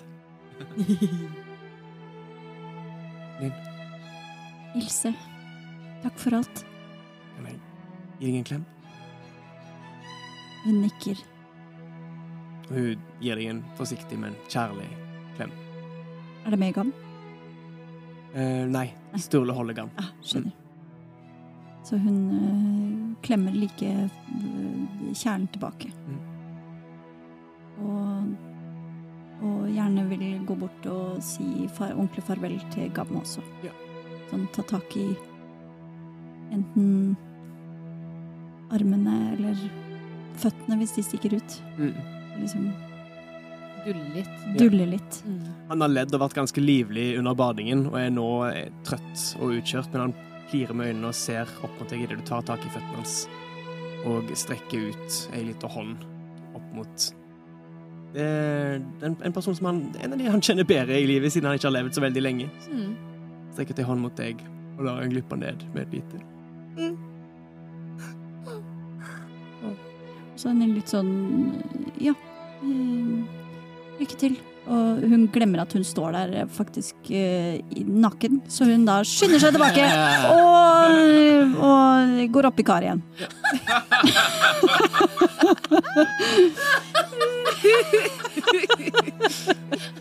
[4.76, 5.12] Ilse,
[6.02, 6.64] takk for alt.
[7.36, 7.58] Kan jeg
[8.20, 8.64] gi deg en klem?
[10.66, 11.18] Hun nikker.
[12.68, 14.88] Hun gir deg en forsiktig, men kjærlig
[15.36, 15.52] klem.
[16.46, 16.92] Er det Megan?
[18.34, 18.88] eh, Nei,
[19.22, 19.90] Sturle holder garn.
[19.98, 20.54] Ah, skjønner.
[21.86, 25.92] Så hun uh, klemmer like kjernen kjælen tilbake.
[26.08, 26.16] Mm.
[27.86, 28.32] Og,
[29.46, 33.44] og gjerne vil gå bort og si far, ordentlig farvel til Gamma også.
[33.62, 33.70] Ja.
[34.32, 35.06] Sånn ta tak i
[36.54, 37.16] enten
[38.74, 39.58] armene eller
[40.40, 41.56] føttene hvis de stikker ut.
[41.78, 41.94] Mm.
[42.42, 42.68] Liksom
[43.86, 44.38] Dulle litt.
[44.58, 45.20] dulle litt.
[45.68, 49.54] Han har ledd og vært ganske livlig under badingen, og er nå eh, trøtt og
[49.60, 50.16] utkjørt, men han
[50.50, 53.14] plirer med øynene og ser opp mot deg idet du tar tak i føttene hans,
[54.10, 56.02] og strekker ut ei lita hånd
[56.58, 57.06] opp mot
[58.16, 61.32] det er en, en person som han En av de han kjenner bedre i livet,
[61.34, 62.46] siden han ikke har levd så veldig lenge.
[62.72, 62.94] Mm.
[63.52, 64.40] Strekker til hånd mot deg
[64.78, 66.22] og lar en glippe ned med et lite
[70.36, 71.08] Så er litt sånn
[72.02, 72.12] Ja.
[72.62, 73.24] eh,
[74.00, 74.36] lykke til.
[74.66, 78.98] Og hun glemmer at hun står der eh, faktisk uh, i- naken, så hun da
[79.06, 79.78] skynder seg tilbake
[80.34, 83.02] og, og går opp i karet igjen.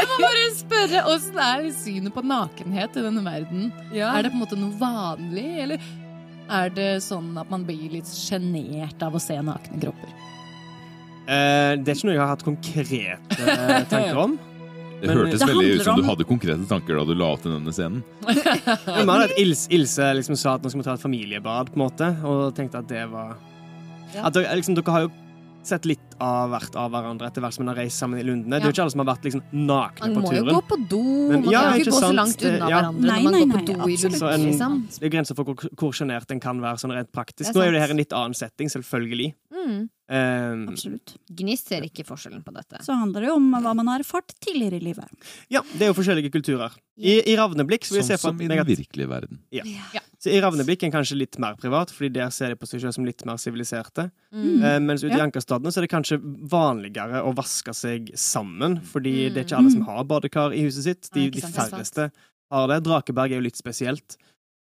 [0.00, 3.70] Jeg må bare spørre, åssen er synet på nakenhet i denne verden?
[3.92, 5.88] Er det på en måte noe vanlig, eller
[6.50, 10.14] er det sånn at man blir litt sjenert av å se nakne kropper?
[11.30, 13.02] Eh, det er ikke noe jeg har hatt konkrete
[13.38, 14.38] eh, tanker om.
[15.00, 16.00] Det Men- hørtes Det veldig ut som om...
[16.02, 18.02] du hadde konkrete tanker da du la opp til denne scenen.
[18.26, 21.70] Men man hadde at Ilse, Ilse liksom sa at nå skal vi ta et familiebad,
[21.72, 23.30] på en måte, og tenkte at det var
[24.12, 24.26] Ja.
[24.28, 25.10] At dere, liksom, dere har jo
[25.66, 28.58] sett litt av hvert av hverandre etter hvert som man har reist sammen i Lundene.
[28.60, 30.62] Det er jo ikke alle som har vært liksom nakne Man på må jo gå
[30.68, 31.02] på do.
[31.30, 32.80] Men- man ja, kan ikke ikke gå så langt unna Ja.
[32.80, 33.94] hverandre Nei, når man nei, går på nei, do i
[34.34, 34.88] en- liksom.
[35.00, 37.50] Det er grenser for hvor, hvor sjenert en kan være sånn rent praktisk.
[37.50, 39.34] Er Nå er jo det her en litt annen setting, selvfølgelig.
[39.60, 39.88] Mm.
[40.10, 41.12] Um, Absolutt.
[41.38, 42.80] Gnist ser ikke forskjellen på dette.
[42.82, 45.28] Så handler det jo om hva man har erfart tidligere i livet.
[45.52, 46.74] ja, det er jo forskjellige kulturer.
[46.98, 49.38] I, i Ravneblikk så vil jeg se Sånn som i den virkelige verden.
[50.18, 52.82] så I Ravneblikk er en kanskje litt mer privat, fordi der ser de på seg
[52.82, 54.08] selv som litt mer siviliserte.
[54.34, 54.48] Mm.
[54.64, 56.18] Uh, mens ute i Ankerstadene så er det kanskje
[56.50, 60.88] vanligere å vaske seg sammen, fordi det er ikke alle som har badekar i huset
[60.88, 61.12] sitt.
[61.14, 62.10] De, de færreste
[62.50, 62.82] har det.
[62.88, 64.18] Drakeberg er jo litt spesielt.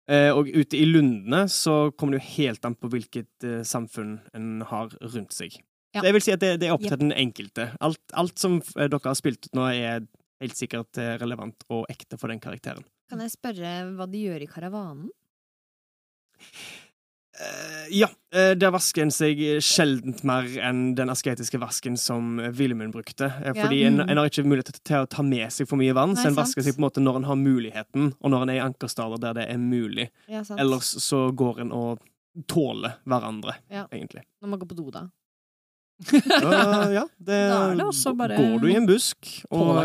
[0.10, 4.16] Eh, og ute i Lundene så kommer det jo helt an på hvilket eh, samfunn
[4.34, 5.60] en har rundt seg.
[5.93, 6.01] Ja.
[6.05, 7.03] Jeg vil si at det, det er opp til Yep.
[7.03, 7.68] den enkelte.
[7.82, 10.07] Alt, alt som eh, dere har spilt ut nå, er
[10.41, 12.86] helt sikkert relevant og ekte for den karakteren.
[13.12, 15.10] Kan jeg spørre hva de gjør i karavanen?
[17.40, 22.92] Eh, ja, eh, der vasker en seg sjeldent mer enn den asketiske vasken som Wilhelmund
[22.94, 23.30] brukte.
[23.32, 23.64] Fordi Ja.
[23.64, 24.10] Fordi en, Mm.
[24.10, 26.36] en har ikke mulighet til å ta med seg for mye vann, Nei, så en
[26.36, 26.48] sant.
[26.48, 29.20] vasker seg på en måte når en har muligheten, og når en er i ankerstader
[29.20, 30.10] der det er mulig.
[30.28, 30.44] Ja.
[30.58, 32.00] Ellers så går en og
[32.48, 33.88] tåler hverandre, Ja.
[33.92, 34.24] egentlig.
[34.44, 35.08] Når man går på do, da.
[36.00, 39.18] Uh, ja, det, Da er det også bare- Går du i en busk
[39.52, 39.76] og.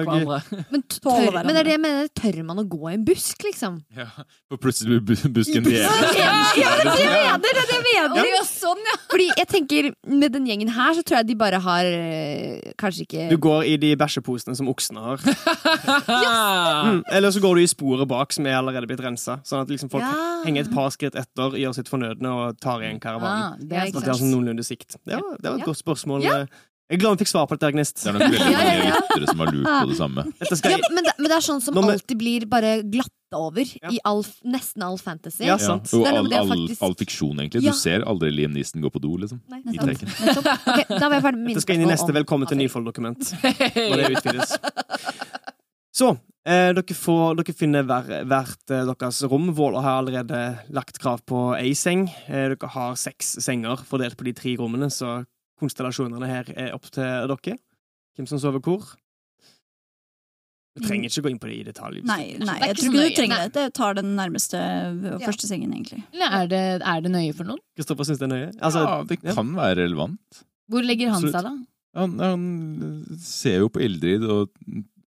[0.71, 3.43] Men, tør, men det er det jeg mener, tør man å gå i en busk,
[3.43, 3.81] liksom?
[3.97, 4.07] Ja,
[4.49, 7.39] For plutselig blir bu- busken Ja, ja, det er det jeg mener!
[7.43, 8.29] Det er det jeg mener.
[8.31, 8.95] Ja, sånn, ja.
[9.11, 13.09] Fordi jeg tenker, med den gjengen her, så tror jeg de bare har eh, Kanskje
[13.09, 15.19] ikke Du går i de bæsjeposene som oksene har.
[16.85, 17.03] Mm.
[17.13, 19.39] Eller så går du i sporet bak, som er allerede blitt rensa.
[19.47, 20.43] Sånn at liksom folk Ja.
[20.45, 23.43] henger et par skritt etter, gjør sitt fornødne og tar igjen karavanen.
[23.43, 24.97] Ah, det er ikke Sånn at de har sånn noenlunde sikt.
[25.05, 25.69] Det var, det var et Ja.
[25.71, 26.04] godt spørsmål.
[26.25, 26.45] Ja.
[26.93, 27.97] Jeg er glad vi fikk svar på dette, Gnist.
[28.05, 28.97] Det er nok veldig Ja, ja, mange ja.
[29.01, 30.25] lyttere som har lurt på det samme.
[30.43, 32.73] Dette skal ja, men, det, men det er sånn som Nå med- alltid blir bare
[32.85, 33.89] glatta over Ja.
[33.91, 35.47] i all, nesten all fantasy.
[35.47, 35.59] Ja, Ja.
[35.65, 35.89] sant.
[35.97, 36.83] Og all, faktisk...
[36.85, 37.65] all, all fiksjon, egentlig.
[37.65, 37.73] Ja.
[37.73, 39.41] Du ser aldri Liam Neeson gå på do, liksom.
[39.49, 40.05] Nei, nettopp.
[40.29, 40.51] Nettopp.
[40.75, 42.53] Okay, da var jeg ferdig med min Dette skal inn i neste spørsmål om Velkommen
[42.53, 42.61] til.
[42.63, 43.33] Nyfold-dokument.
[43.41, 44.55] Når det utvides.
[45.95, 46.09] Så
[46.45, 49.51] eh, dere, får, dere finner hver, hvert eh, deres rom.
[49.57, 50.41] Våler har allerede
[50.75, 52.09] lagt krav på ei seng.
[52.29, 55.21] Eh, dere har seks senger fordelt på de tre rommene, så
[55.61, 57.59] konstellasjonene her er opp til dere.
[58.15, 58.85] Hvem som sover hvor.
[60.75, 62.01] Du trenger ikke gå inn på det i detalj.
[62.01, 63.45] hvis Nei, nei, jeg tror ikke du trenger Nei.
[63.47, 63.53] det.
[63.55, 65.19] Det tar den nærmeste øh, Ja.
[65.23, 66.01] første sengen, egentlig.
[66.13, 67.61] Eller er det, er det nøye for noen?
[67.79, 68.49] Kristoffer syns det er nøye?
[68.59, 69.35] Altså, ja, det ja.
[69.39, 70.41] kan være relevant.
[70.71, 71.37] Hvor legger han Absolutt.
[71.37, 72.01] seg, da?
[72.01, 74.51] Han, han ser jo på Ildrid og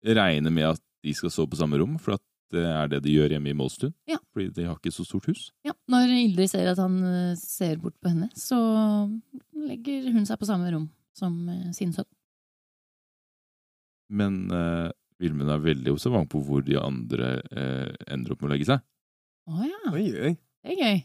[0.05, 2.21] regner med at de skal sove på samme rom, for at
[2.53, 3.93] det er det de gjør hjemme i Målstuen.
[4.09, 4.19] Ja.
[4.33, 5.49] Fordi de har ikke så stort hus.
[5.67, 8.59] Ja, Når Ildrid ser at han eh, ser bort på henne, så
[9.67, 10.87] legger hun seg på samme rom
[11.17, 12.07] som eh, sin sønn.
[14.07, 14.89] Men eh,
[15.19, 18.85] Vilmund er veldig observant på hvor de andre eh, ender opp med å legge seg.
[19.47, 20.35] Å ja, Oi, oi.
[20.63, 21.01] det er gøy.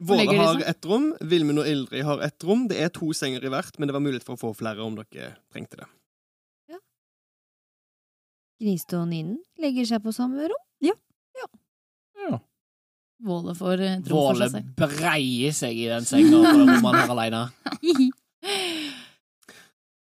[0.00, 2.62] Våle legger har ett rom, Vilmund og Ildrid har ett rom.
[2.70, 4.94] Det er to senger i hvert, men det var mulighet for å få flere om
[4.96, 5.88] dere trengte det.
[8.60, 10.66] Gniste og Ninen legger seg på samme rom.
[10.84, 10.96] Ja.
[13.20, 14.70] Våle får eh, rom for Våle seg selv.
[14.80, 17.42] breier seg i den senga på det rommet han har alene.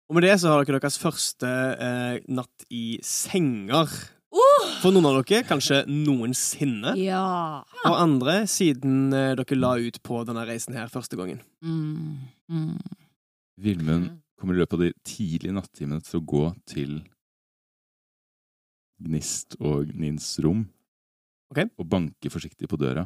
[0.05, 1.47] Og med det så har dere deres første
[1.81, 3.89] eh, natt i senger.
[4.81, 6.93] For noen av dere kanskje noensinne.
[6.99, 7.63] Ja.
[7.87, 11.39] Og andre siden eh, dere la ut på denne reisen her første gangen.
[11.63, 12.77] Mm, mm.
[13.63, 16.99] Vilmund kommer i løpet av de tidlige nattimene til å gå til
[19.03, 20.65] Gnist og Nins rom
[21.51, 21.59] Ok.
[21.77, 23.05] og banke forsiktig på døra.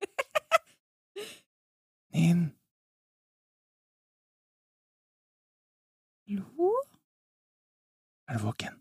[2.14, 2.50] Nin,
[6.28, 6.72] Hallo?
[8.28, 8.78] er du våken?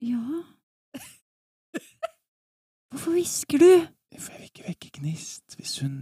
[0.00, 0.42] Ja
[2.90, 3.70] Hvorfor hvisker du?
[4.18, 5.96] For jeg vil ikke vekke Gnist hvis hun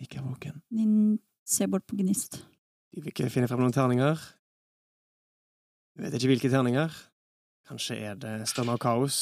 [0.00, 0.62] ikke er våken.
[0.74, 2.40] Nin ser bort på Gnist.
[2.90, 4.18] De vil ikke finne frem noen terninger.
[6.00, 6.92] Jeg vet ikke hvilke terninger.
[7.68, 9.16] Kanskje er det stønner av kaos.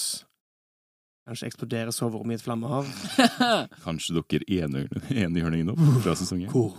[1.27, 2.87] Kanskje eksploderer soverommet i et flammehav.
[3.87, 6.47] Kanskje dukker enhjørningen opp fra sesongen?
[6.53, 6.79] Hvor?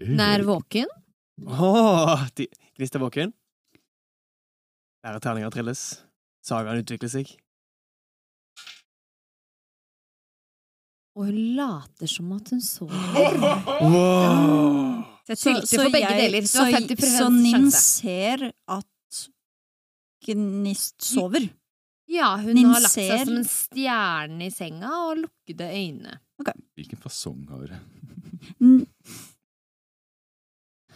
[0.00, 0.88] Nær våken.
[2.40, 2.48] De,
[2.80, 3.36] Gnist er våken.
[5.04, 5.84] Flere terninger trilles.
[6.48, 7.36] Sagaen utvikler seg.
[11.18, 13.40] Og hun later som at hun sover.
[13.84, 15.02] Wow.
[15.28, 15.66] Så jeg.
[15.68, 18.94] Det var 50 så, så Nin ser at
[20.28, 21.48] Gnist sover.
[22.08, 26.18] Ja, hun Nin har lagt ser- seg som en stjerne i senga og lukkede øyne.
[26.78, 27.74] Hvilken fasong har
[28.60, 28.86] hun?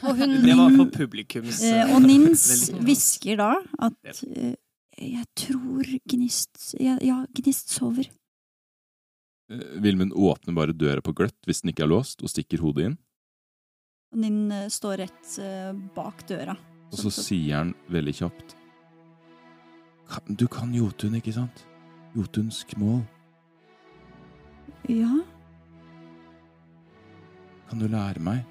[0.03, 3.51] Og hun Det var for publikums eh, og Nins hvisker da
[3.87, 4.55] at eh,
[4.99, 8.09] Jeg tror Gnist ja, ja, Gnist sover.
[9.53, 12.89] Eh, Vilmund åpner bare døra på gløtt hvis den ikke er låst, og stikker hodet
[12.91, 12.97] inn.
[14.13, 16.57] Og Nin eh, står rett eh, bak døra.
[16.93, 18.59] Og så sier han veldig kjapt «Kan-
[20.29, 21.65] Du kan Jotun, ikke sant?
[22.17, 23.03] Jotunsk mål.
[24.89, 25.23] Ja,
[27.71, 28.43] Kan du lære meg?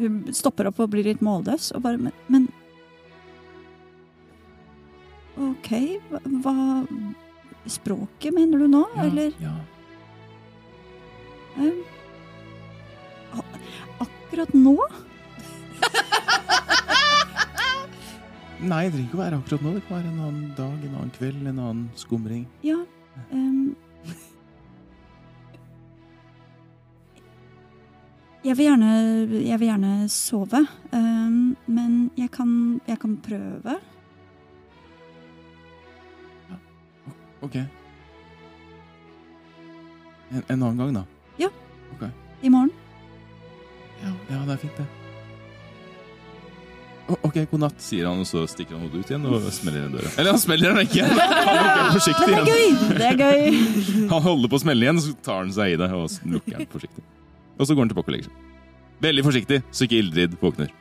[0.00, 2.48] hun stopper opp og blir litt målløs og bare Men, men
[5.40, 5.70] OK,
[6.10, 6.54] hva, hva
[7.70, 9.34] Språket, mener du nå, eller?
[9.38, 9.52] Ja.
[11.60, 11.82] Um,
[14.00, 14.74] akkurat nå?
[18.60, 19.70] Nei, det trenger ikke å være akkurat nå.
[19.72, 22.42] Det kan være en annen dag, en annen kveld, en annen skumring.
[22.62, 22.76] Ja.
[23.32, 23.72] Um,
[28.44, 28.90] jeg vil gjerne
[29.40, 30.60] Jeg vil gjerne sove,
[30.92, 32.52] um, men jeg kan,
[32.88, 33.78] jeg kan prøve.
[37.40, 37.56] Ok.
[40.30, 41.04] En, en annen gang, da.
[41.40, 41.48] Ja,
[42.42, 42.72] I morgen.
[44.02, 44.99] Ja, ja, det er fint, det.
[47.26, 49.94] Ok, god natt, sier han, og så stikker han hodet ut igjen og smeller igjen
[49.96, 50.10] døra.
[50.20, 51.06] Eller han smeller den ikke!
[51.10, 52.76] Han lukker forsiktig Men det er igjen.
[52.76, 52.98] gøy!
[53.00, 54.06] Det er gøy.
[54.12, 56.70] Han holder på å smelle igjen, så tar han seg i det og lukker den
[56.74, 57.04] forsiktig.
[57.56, 58.46] Og så går han tilbake og legger seg.
[59.00, 60.72] Veldig forsiktig, så ikke Ildrid våkner.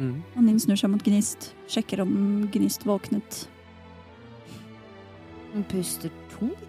[0.00, 0.16] Mm.
[0.34, 1.50] Og Ninn snur seg mot Gnist.
[1.70, 2.12] Sjekker om
[2.54, 3.42] Gnist våknet.
[5.52, 6.66] Hun puster tungt.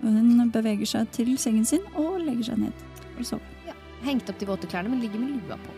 [0.00, 3.56] Og hun beveger seg til sengen sin og legger seg ned for å sove.
[4.04, 5.74] Hengt opp de våte klærne, men ligger med lua på.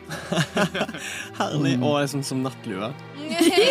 [1.40, 1.72] Herlig.
[1.80, 2.92] Og det er sånn som nattlue.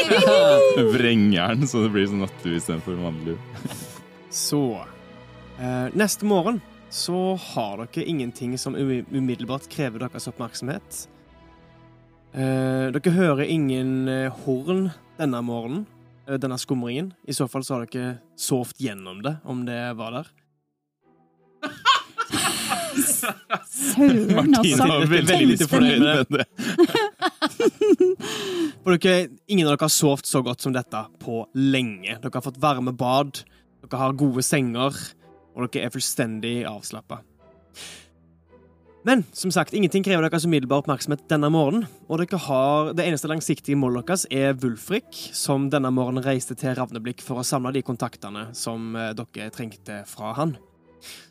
[0.95, 3.78] Vrenger den, så det blir sånn nattlue istedenfor vanlig lue.
[4.32, 4.62] Så
[5.60, 11.06] eh, Neste morgen så har dere ingenting som umiddelbart krever deres oppmerksomhet.
[12.32, 14.89] Eh, dere hører ingen eh, horn
[15.20, 15.86] denne morgenen,
[16.28, 17.14] eh, denne skumringen.
[17.28, 20.32] I så fall så har dere sovet gjennom det, om det var der.
[23.72, 24.88] Søren, Martine altså.
[24.88, 26.46] var veldig Veldig lite fornøyd med det.
[28.84, 32.18] For dere, ingen av dere har sovet så godt som dette på lenge.
[32.18, 33.44] Dere har fått varme bad,
[33.84, 34.96] dere har gode senger,
[35.56, 37.22] og dere er fullstendig avslappa.
[39.04, 41.88] Men som sagt, ingenting krever deres umiddelbar oppmerksomhet denne morgenen.
[42.06, 46.76] Og dere har, det eneste langsiktige målet deres er Wulfrik, som denne morgenen reiste til
[46.78, 50.54] Ravneblikk for å samle de kontaktene som eh, dere trengte fra han.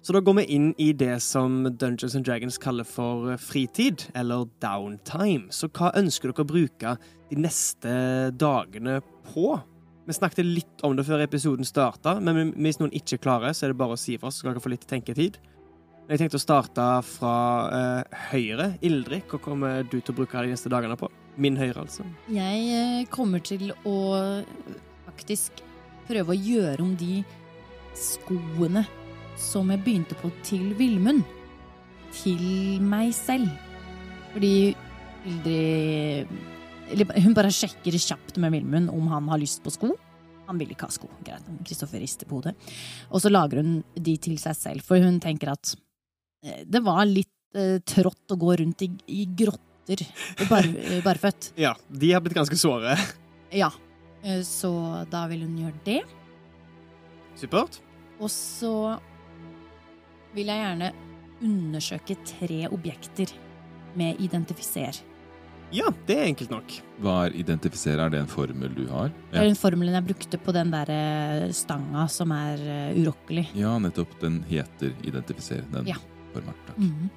[0.02, 4.48] Så da går vi inn i det som Dungeons and Dragons kaller for fritid, eller
[4.62, 5.50] downtime.
[5.54, 6.96] Så hva ønsker dere å bruke
[7.30, 7.92] de neste
[8.40, 9.00] dagene
[9.30, 9.60] på?
[10.08, 13.74] Vi snakket litt om det før episoden starta, men hvis noen ikke klarer, så er
[13.74, 15.38] det bare å si fra, så skal dere få litt tenketid.
[16.10, 17.34] Jeg tenkte å starte fra
[17.70, 18.72] eh, høyre.
[18.82, 21.06] Ildrid, hva kommer du til å bruke de neste dagene på?
[21.38, 22.02] Min høyre, altså.
[22.34, 23.98] Jeg eh, kommer til å
[25.06, 25.62] faktisk
[26.08, 27.20] prøve å gjøre om de
[27.94, 28.82] skoene
[29.40, 31.24] som jeg begynte på til Villmund,
[32.14, 33.48] til meg selv.
[34.34, 34.54] Fordi
[35.26, 36.30] Ildrid
[36.90, 39.92] eller Hun bare sjekker kjapt med Villmund om han har lyst på sko.
[40.48, 41.06] Han vil ikke ha sko.
[41.22, 41.46] Greit.
[41.66, 42.56] Kristoffer rister på hodet.
[43.14, 45.76] Og så lager hun de til seg selv, for hun tenker at
[46.42, 50.02] eh, det var litt eh, trått å gå rundt i, i grotter
[50.50, 51.52] bar, eh, barføtt.
[51.66, 52.96] Ja, de har blitt ganske såre.
[53.54, 53.70] Ja,
[54.24, 54.72] eh, så
[55.12, 56.00] da vil hun gjøre det.
[57.38, 57.78] Supert.
[58.18, 58.74] Og så
[60.34, 60.92] vil jeg gjerne
[61.42, 63.32] undersøke tre objekter
[63.98, 64.98] med identifiser.
[65.72, 66.72] Ja, det er enkelt nok.
[67.00, 68.02] Hva er identifisere?
[68.02, 69.12] Er det en formel du har?
[69.30, 73.44] Det er den formelen jeg brukte på den der eh, stanga som er eh, urokkelig.
[73.54, 74.16] Ja, nettopp.
[74.20, 75.62] Den heter identifisere.
[75.72, 75.94] Den Ja.
[76.34, 76.58] formelen.
[76.66, 76.78] Takk.
[76.78, 77.10] Mhm.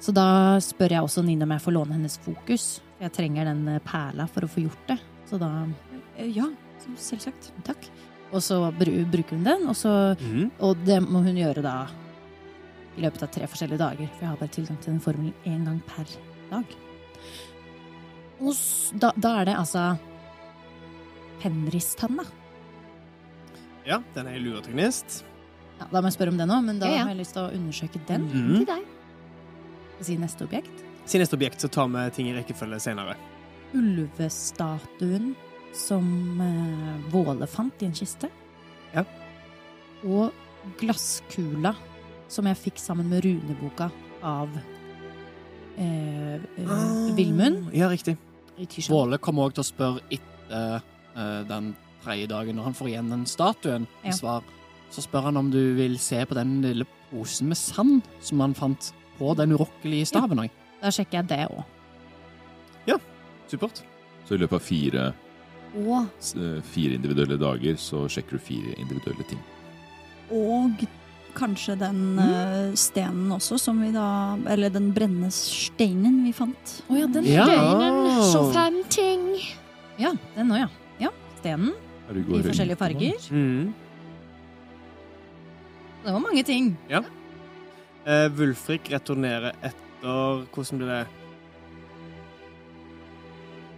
[0.00, 2.80] Så da spør jeg også Nina om jeg får låne hennes fokus.
[3.00, 4.98] Jeg trenger den eh, perla for å få gjort det.
[5.26, 5.66] Så da
[6.18, 6.44] Ja,
[6.98, 7.52] selvsagt.
[7.64, 7.88] Takk.
[8.32, 10.50] Og så bruker hun den, og, så, Mhm.
[10.60, 11.86] og det må hun gjøre da
[12.98, 14.10] i løpet av tre forskjellige dager.
[14.16, 16.10] For jeg har bare tilgang til den formelen én gang per
[16.50, 16.76] dag.
[18.38, 18.54] Og
[19.02, 19.86] da, da er det altså
[21.42, 22.24] Henristanna.
[23.86, 25.22] Ja, den er lua til gnist.
[25.78, 27.02] Ja, da må jeg spørre om den òg, men da Ja, ja.
[27.06, 28.26] har jeg lyst til å undersøke den.
[28.28, 28.54] Mhm.
[28.58, 28.84] Til deg.
[30.04, 30.84] Si neste objekt.
[31.08, 33.14] Si neste objekt, så tar vi ting i rekkefølge senere.
[33.74, 35.34] Ulvestatuen
[35.76, 38.28] som eh, Våle fant i en kiste.
[38.94, 39.04] Ja.
[40.04, 40.32] Og
[40.80, 41.74] glasskula
[42.28, 43.90] som jeg fikk sammen med runeboka
[44.22, 44.48] av
[45.78, 48.16] eh, eh, Vilmund Ja, riktig.
[48.58, 48.98] i Tyskland.
[48.98, 50.82] Våle kommer òg til å spørre etter
[51.16, 51.74] eh, den
[52.04, 54.12] tredje dagen, når han får igjen den statuen Ja.
[54.12, 54.42] svar.
[54.90, 58.54] Så spør han om du vil se på den lille posen med sand som han
[58.54, 60.50] fant på den urokkelige staven òg.
[60.80, 61.64] Da sjekker jeg det òg.
[63.48, 63.78] Supert.
[64.28, 65.14] Så i løpet av fire,
[65.74, 69.38] Og s- eh, fire individuelle dager så sjekker du fire individuelle ting.
[70.30, 70.84] Og
[71.36, 76.78] kanskje den eh, stenen også, som vi da Eller den brennende steinen vi fant.
[76.88, 77.44] Å ja, den Ja.
[77.46, 79.26] Steinen, så fem ting.
[79.98, 80.68] Ja, den òg, ja.
[81.08, 81.12] ja.
[81.40, 81.74] Stenen
[82.08, 83.28] i forskjellige farger.
[83.30, 83.74] Mm.
[86.04, 86.72] Det var mange ting.
[86.88, 91.06] Eh, Wulfrik returnerer etter Hvordan blir det?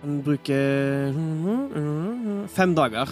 [0.00, 1.12] Han bruker
[2.54, 3.10] fem dager.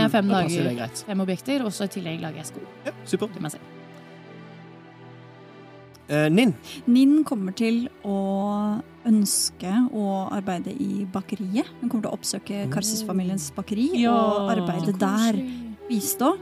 [0.00, 2.94] Har jeg fem Da dager, fem objekter, og så i tillegg lager jeg sko Ja,
[3.04, 3.30] super.
[3.34, 3.76] til meg selv.
[6.10, 6.56] Uh, Ninn.
[6.90, 8.16] Ninn kommer til å
[9.06, 11.70] ønske å arbeide i bakeriet.
[11.78, 15.38] Hun kommer til å oppsøke Karsis-familiens bakeri og arbeide der.
[15.86, 16.34] Bistå.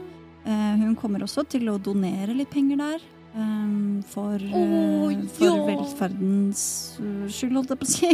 [0.47, 3.07] Uh, hun kommer også til å donere litt penger der.
[3.35, 5.57] Um, for oh, Å, for ja.
[5.67, 6.61] velferdens
[6.97, 8.09] eh, skyld, holdt jeg på å si.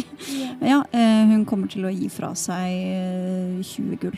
[0.60, 4.18] Ja, eh, hun kommer til å gi fra seg eh, 20 gull.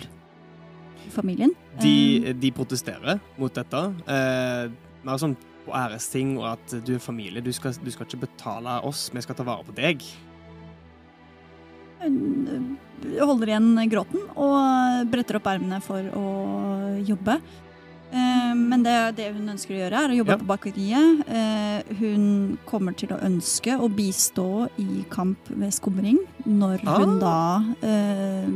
[1.13, 1.53] Familien.
[1.81, 3.83] De, de protesterer mot dette.
[4.07, 4.63] Eh,
[5.07, 5.35] mer sånn
[5.67, 7.43] på æresting og at du er familie.
[7.43, 10.05] Du skal, du skal ikke betale oss, vi skal ta vare på deg.
[12.01, 12.17] Hun
[12.53, 16.27] eh, holder igjen gråten og bretter opp ermene for å
[17.07, 17.39] jobbe.
[18.17, 20.37] Eh, Men det, det hun ønsker å gjøre, er å jobbe Ja.
[20.41, 21.23] på bakeriet.
[21.29, 27.35] Eh, Hun kommer til å ønske å bistå i kamp ved skumring når hun da
[27.85, 28.47] eh,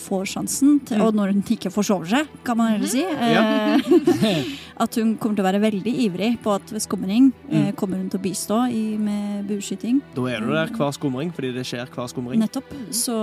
[0.00, 1.04] får sjansen, til, Mm.
[1.06, 3.02] og når hun ikke forsover seg, kan man heller si.
[3.02, 3.76] Ja.
[3.76, 4.44] Eh,
[4.84, 7.76] at hun kommer til å være veldig ivrig på at ved skumring eh, Mm.
[7.76, 10.00] kommer hun til å bistå i, med bueskyting.
[10.14, 12.40] Da er du der hver skumring, fordi det skjer hver skumring.
[12.40, 12.72] Nettopp.
[12.90, 13.14] Så,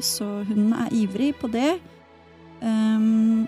[0.00, 1.78] så hun er ivrig på det.
[2.62, 3.46] Ehm,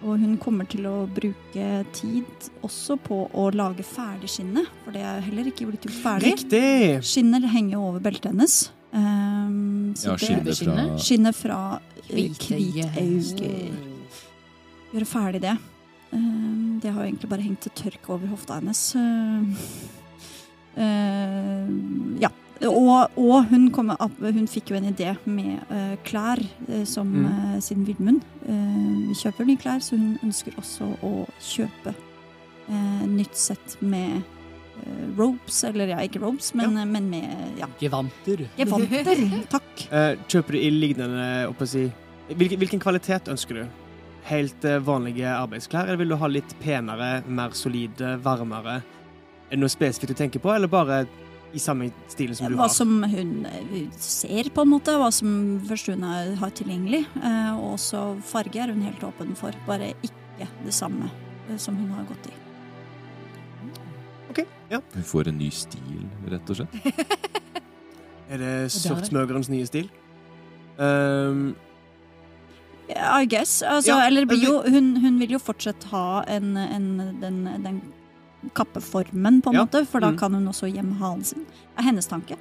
[0.00, 5.02] og hun kommer til å bruke tid også på å lage ferdig skinnet, for det
[5.04, 6.32] er heller ikke blitt gjort ferdig.
[6.38, 7.02] Riktig!
[7.04, 8.70] Skinner henger over beltet hennes.
[8.92, 12.88] Um, så Ja, det- skinnet fra Skinnet fra eh, Hvitøye.
[14.90, 15.56] Gjøre ferdig det.
[16.12, 18.96] Um, det har jo egentlig bare hengt til tørk over hofta hennes.
[18.96, 19.44] Uh,
[20.76, 22.30] uh, ja.
[22.68, 27.08] Og, og hun, kom opp, hun fikk jo en idé med uh, klær, eh, som
[27.08, 27.24] Mm.
[27.24, 31.94] uh, siden Villmund uh, kjøper nye klær, så hun ønsker også å kjøpe
[32.68, 38.44] eh, nytt sett med eh, ropes, eller ja, ikke ropes, men, men med ja, Gevanter.
[38.58, 39.24] gevanter.
[39.56, 39.86] Takk.
[39.90, 41.86] Eh, kjøper du i lignende oppå si
[42.30, 43.64] hvilken, hvilken kvalitet ønsker du?
[44.28, 48.82] Helt eh, vanlige arbeidsklær, eller vil du ha litt penere, mer solide, varmere?
[49.48, 51.00] Er det noe spesifikt du tenker på, eller bare
[51.52, 52.74] i samme stilen som du Hva har?
[52.74, 54.94] som hun eh, ser, på en måte.
[55.00, 55.32] Hva som
[55.68, 57.04] først hun har tilgjengelig.
[57.20, 59.56] Eh, og også farge er hun helt åpen for.
[59.66, 61.10] Bare ikke det samme
[61.48, 62.36] eh, som hun har gått i.
[64.30, 64.78] Ok, ja.
[64.94, 66.78] Hun får en ny stil, rett og slett.
[68.30, 69.88] Er det det sortsmøgerens nye stil?
[70.78, 71.56] Um,
[72.94, 73.56] I guess.
[73.66, 76.86] Altså, Ja, eller blir jo, hun, hun vil jo fortsatt ha en, en,
[77.18, 77.80] den, den
[78.56, 80.18] kappeformen, på en Ja, måte, for da mm.
[80.18, 81.44] kan hun også gjemme halen sin.
[81.44, 82.38] Det er hennes tanke.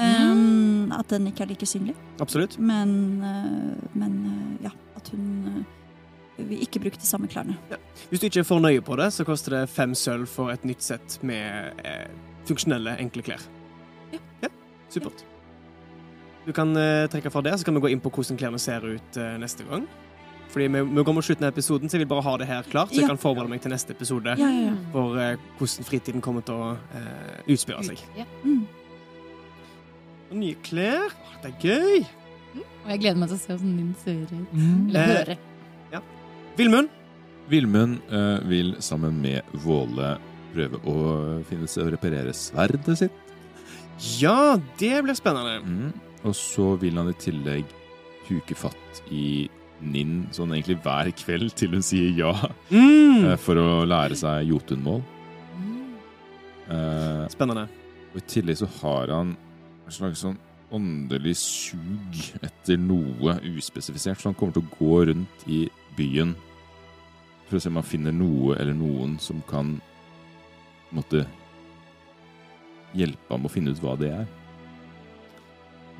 [0.00, 1.94] Um, At den ikke er like synlig.
[2.20, 2.58] absolutt.
[2.58, 7.56] Men, uh, men uh, ja, at hun uh, vil ikke bruke de samme klærne.
[8.08, 10.64] Hvis du ikke er for nøye på det, så koster det fem sølv for et
[10.64, 12.06] nytt sett med eh,
[12.48, 13.44] funksjonelle, enkle klær.
[14.42, 14.48] Ja.
[14.90, 15.24] Supert.
[16.46, 18.86] Du kan eh, trekke fra det, så kan vi gå inn på hvordan klærne ser
[18.86, 19.84] ut eh, neste gang.
[20.50, 22.62] Fordi vi, vi går mot slutten av episoden, så jeg vil bare ha det her
[22.66, 23.08] klart, så jeg Ja.
[23.12, 24.72] kan forberede meg til neste episode Ja, ja, ja.
[24.92, 28.02] for uh, hvordan fritiden kommer til å uh, utspille seg.
[28.18, 28.24] Ja.
[28.42, 28.64] Mm.
[30.30, 31.10] Og nye klær.
[31.14, 32.06] Å, Det er gøy!
[32.84, 34.52] Og jeg gleder meg til å se hvordan din ser ut.
[34.52, 34.88] Mm.
[34.90, 35.36] Eller Eh, høre.
[36.58, 36.88] Vilmund,
[37.48, 40.16] Vilmund uh, vil sammen med Våle
[40.52, 40.94] prøve å
[41.48, 43.12] finne seg og reparere sverdet sitt.
[44.18, 45.60] ja, det blir spennende.
[45.62, 45.92] Mm.
[46.26, 47.64] Og så vil han i tillegg
[48.28, 49.48] huke fatt i
[49.80, 52.32] Ninn sånn egentlig hver kveld til hun sier ja,
[52.70, 53.24] Mm.
[53.32, 55.02] eh, for å lære seg jotunmål.
[56.70, 57.64] Eh, Spennende.
[58.14, 59.32] og i tillegg så har han
[59.86, 60.36] en slags sånn
[60.70, 65.64] åndelig sug etter noe uspesifisert, så han kommer til å gå rundt i
[65.96, 66.36] byen
[67.48, 69.80] for å se om han finner noe eller noen som kan
[70.94, 71.24] måtte
[72.94, 74.26] hjelpe ham å finne ut hva det er.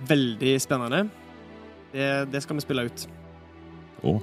[0.07, 1.09] Veldig spennende.
[1.93, 3.09] Det, det skal vi spille ut.
[4.03, 4.23] Og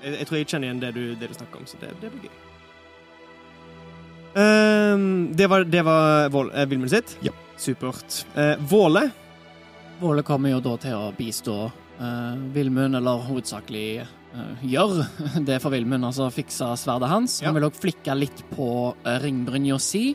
[0.00, 2.08] Jeg, jeg tror jeg kjenner igjen det du, det du snakker om, så det, det
[2.14, 2.38] blir gøy.
[4.30, 7.16] Um, det var, det var Vål, eh, Vilmund sitt?
[7.20, 7.34] Ja.
[7.58, 8.26] Supert.
[8.34, 9.10] Eh, Våle?
[10.00, 15.02] Våle kommer jo da til å bistå uh, Vilmund, eller hovedsakelig eh, gjør
[15.48, 17.40] det for Vilmund, altså fikse sverdet hans.
[17.42, 17.50] Ja.
[17.50, 20.14] Han vil òg flikke litt på uh, ringbrynja si.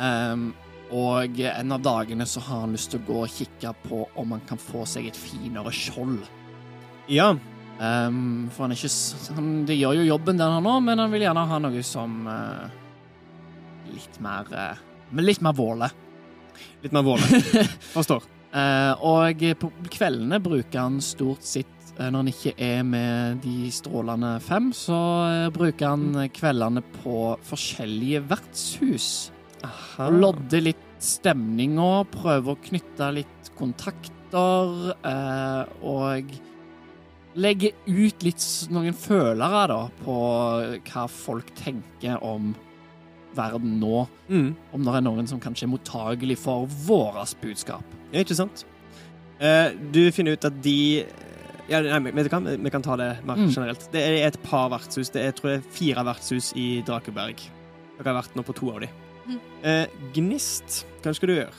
[0.00, 0.50] Um,
[0.90, 4.32] og en av dagene så har han lyst til å gå og kikke på om
[4.34, 6.18] han kan få seg et finere skjold.
[7.10, 7.32] Ja.
[7.80, 11.12] Um, for han er ikke han, Det gjør jo jobben den har nå, men han
[11.14, 12.66] vil gjerne ha noe som uh,
[13.88, 14.82] Litt mer uh,
[15.16, 15.88] Men litt mer Våle.
[16.84, 17.40] Litt mer Våle.
[17.96, 18.26] Forstår.
[18.52, 24.34] uh, og på kveldene bruker han stort sett Når han ikke er med de strålende
[24.44, 25.00] fem, så
[25.52, 29.08] bruker han kveldene på forskjellige vertshus.
[29.66, 30.06] Aha.
[30.08, 34.94] Lodder litt stemninga, prøver å knytte litt kontakter,
[35.84, 36.32] og
[37.36, 40.16] legge ut litt noen følere da, på
[40.90, 42.54] hva folk tenker om
[43.36, 44.06] verden nå.
[44.28, 44.48] Mm.
[44.74, 47.84] Om det er noen som kanskje er mottagelig for vårt budskap.
[48.10, 48.64] Ja, ikke sant?
[49.40, 51.04] Eh, du finner ut at de
[51.70, 52.40] ja, nei, vet du hva?
[52.58, 53.48] Vi- kan ta det mer Mm.
[53.54, 53.88] generelt.
[53.92, 55.08] Det er et par vertshus.
[55.12, 57.36] Det er, jeg tror det er fire vertshus i Drakeberg.
[57.96, 58.88] Dere har vært nå på to av de.
[59.28, 59.38] Mm.
[59.62, 61.54] Eh, Gnist, hva skal du gjøre?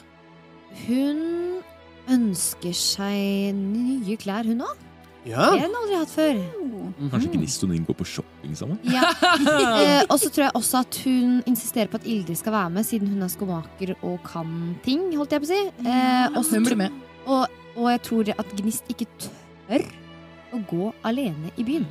[0.86, 1.64] Hun
[2.10, 4.76] ønsker seg nye klær, hun òg.
[5.26, 5.52] Ja.
[5.54, 6.40] Det har hun aldri hatt før.
[7.12, 8.80] Kanskje Gnist og Ning går på shopping sammen?
[8.90, 9.06] Ja.
[9.82, 12.86] Eh, og så tror jeg også at hun insisterer på at Ildrid skal være med,
[12.86, 14.52] siden hun er skomaker og kan
[14.86, 15.62] ting, holdt jeg på å si.
[15.86, 16.98] Eh, og så Hun blir med.
[17.26, 17.46] Og,
[17.78, 19.86] og jeg tror at Gnist ikke tør
[20.52, 21.86] å gå alene i byen.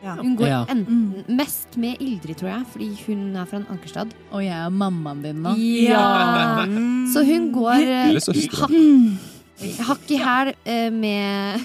[0.00, 0.14] Ja.
[0.16, 0.60] Hun går Ja.
[0.72, 4.14] enten mest med Ildrid, tror jeg, fordi hun er fra en Ankerstad.
[4.32, 5.52] Og jeg er mammaen din nå.
[5.84, 6.64] Ja.
[7.12, 8.20] Så hun går eh, Eller
[8.62, 11.60] hakk hakk i hæl eh, med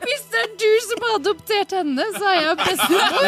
[0.00, 3.26] Hvis det er du som har adoptert henne, så er jeg bestemor.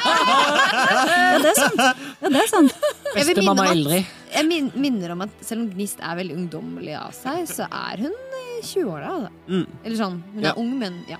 [0.00, 1.78] Ja, det er sant.
[1.80, 2.74] Ja, det er sant.
[3.14, 4.08] Bestemamma Eldrid.
[4.30, 8.14] Jeg minner om at selv om Gnist er veldig ungdommelig av seg, så er hun
[8.14, 9.12] i 20-åra.
[9.26, 9.30] da.
[9.50, 9.64] Mm.
[9.84, 10.18] Eller sånn.
[10.34, 10.50] Hun Ja.
[10.52, 11.18] er ung, men ja.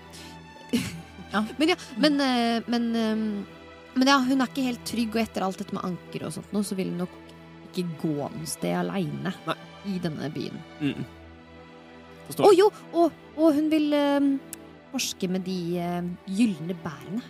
[1.32, 1.44] Ja.
[1.59, 3.16] Men ja, men, eh, men, eh,
[3.94, 6.51] men ja, hun er ikke helt trygg, og etter alt dette med anker og sånt
[6.53, 7.14] nå, så vil hun nok
[7.70, 9.30] ikke gå noe sted aleine
[9.86, 10.59] i denne byen.
[10.82, 11.05] Mm.
[12.39, 14.31] Å oh, jo, og, og hun vil eh,
[14.93, 16.01] forske med de eh,
[16.31, 17.22] gylne bærene.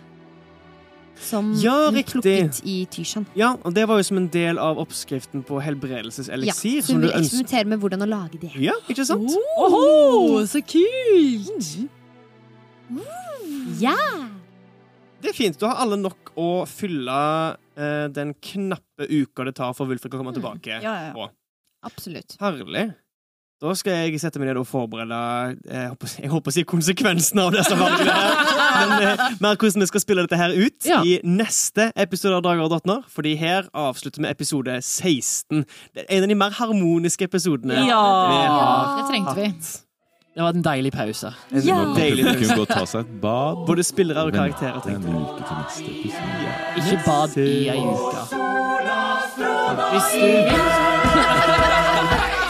[1.21, 2.21] Som Ja, hun riktig.
[2.23, 3.27] plukket i Tysjan.
[3.37, 6.79] Ja, og det var jo som en del av oppskriften på helbredelseseliksir.
[6.79, 8.49] Ja, så hun vil eksperimentere med hvordan å lage det.
[8.57, 9.29] Ja, ikke sant?
[9.61, 11.75] Åhå, så kult!
[13.81, 13.97] Ja!
[15.21, 15.59] Det er fint.
[15.61, 17.17] Da har alle nok å fylle
[17.77, 20.79] eh, den knappe uka det tar for Wulfrik å komme tilbake.
[20.81, 21.29] Ja, ja, ja.
[21.85, 22.35] Absolutt.
[22.41, 22.87] Herlig.
[23.61, 25.17] Da skal jeg sette meg ned og forberede
[25.69, 28.15] eh, Jeg håper, jeg håper å si konsekvensene av disse valgene.
[28.73, 30.97] Men eh, mer hvordan vi skal spille dette her ut Ja.
[31.05, 33.03] i neste episode av Dager og drottner.
[33.13, 35.61] Fordi her avslutter vi episode 16.
[35.93, 39.47] Det er en av de mer harmoniske episodene vi har Det trengte vi.
[39.53, 39.71] hatt.
[40.31, 41.29] Det var en deilig pause.
[41.61, 41.77] Ja.
[41.93, 42.25] Deilig.
[42.25, 43.61] publikum gå og ta seg et bad.
[43.67, 44.79] Både spillere og karakterer.
[44.79, 45.21] en tenkte jeg.
[45.21, 46.49] uke til neste episode.
[46.81, 48.21] Ikke bad i ei uke.
[49.91, 50.61] Hvis du vil.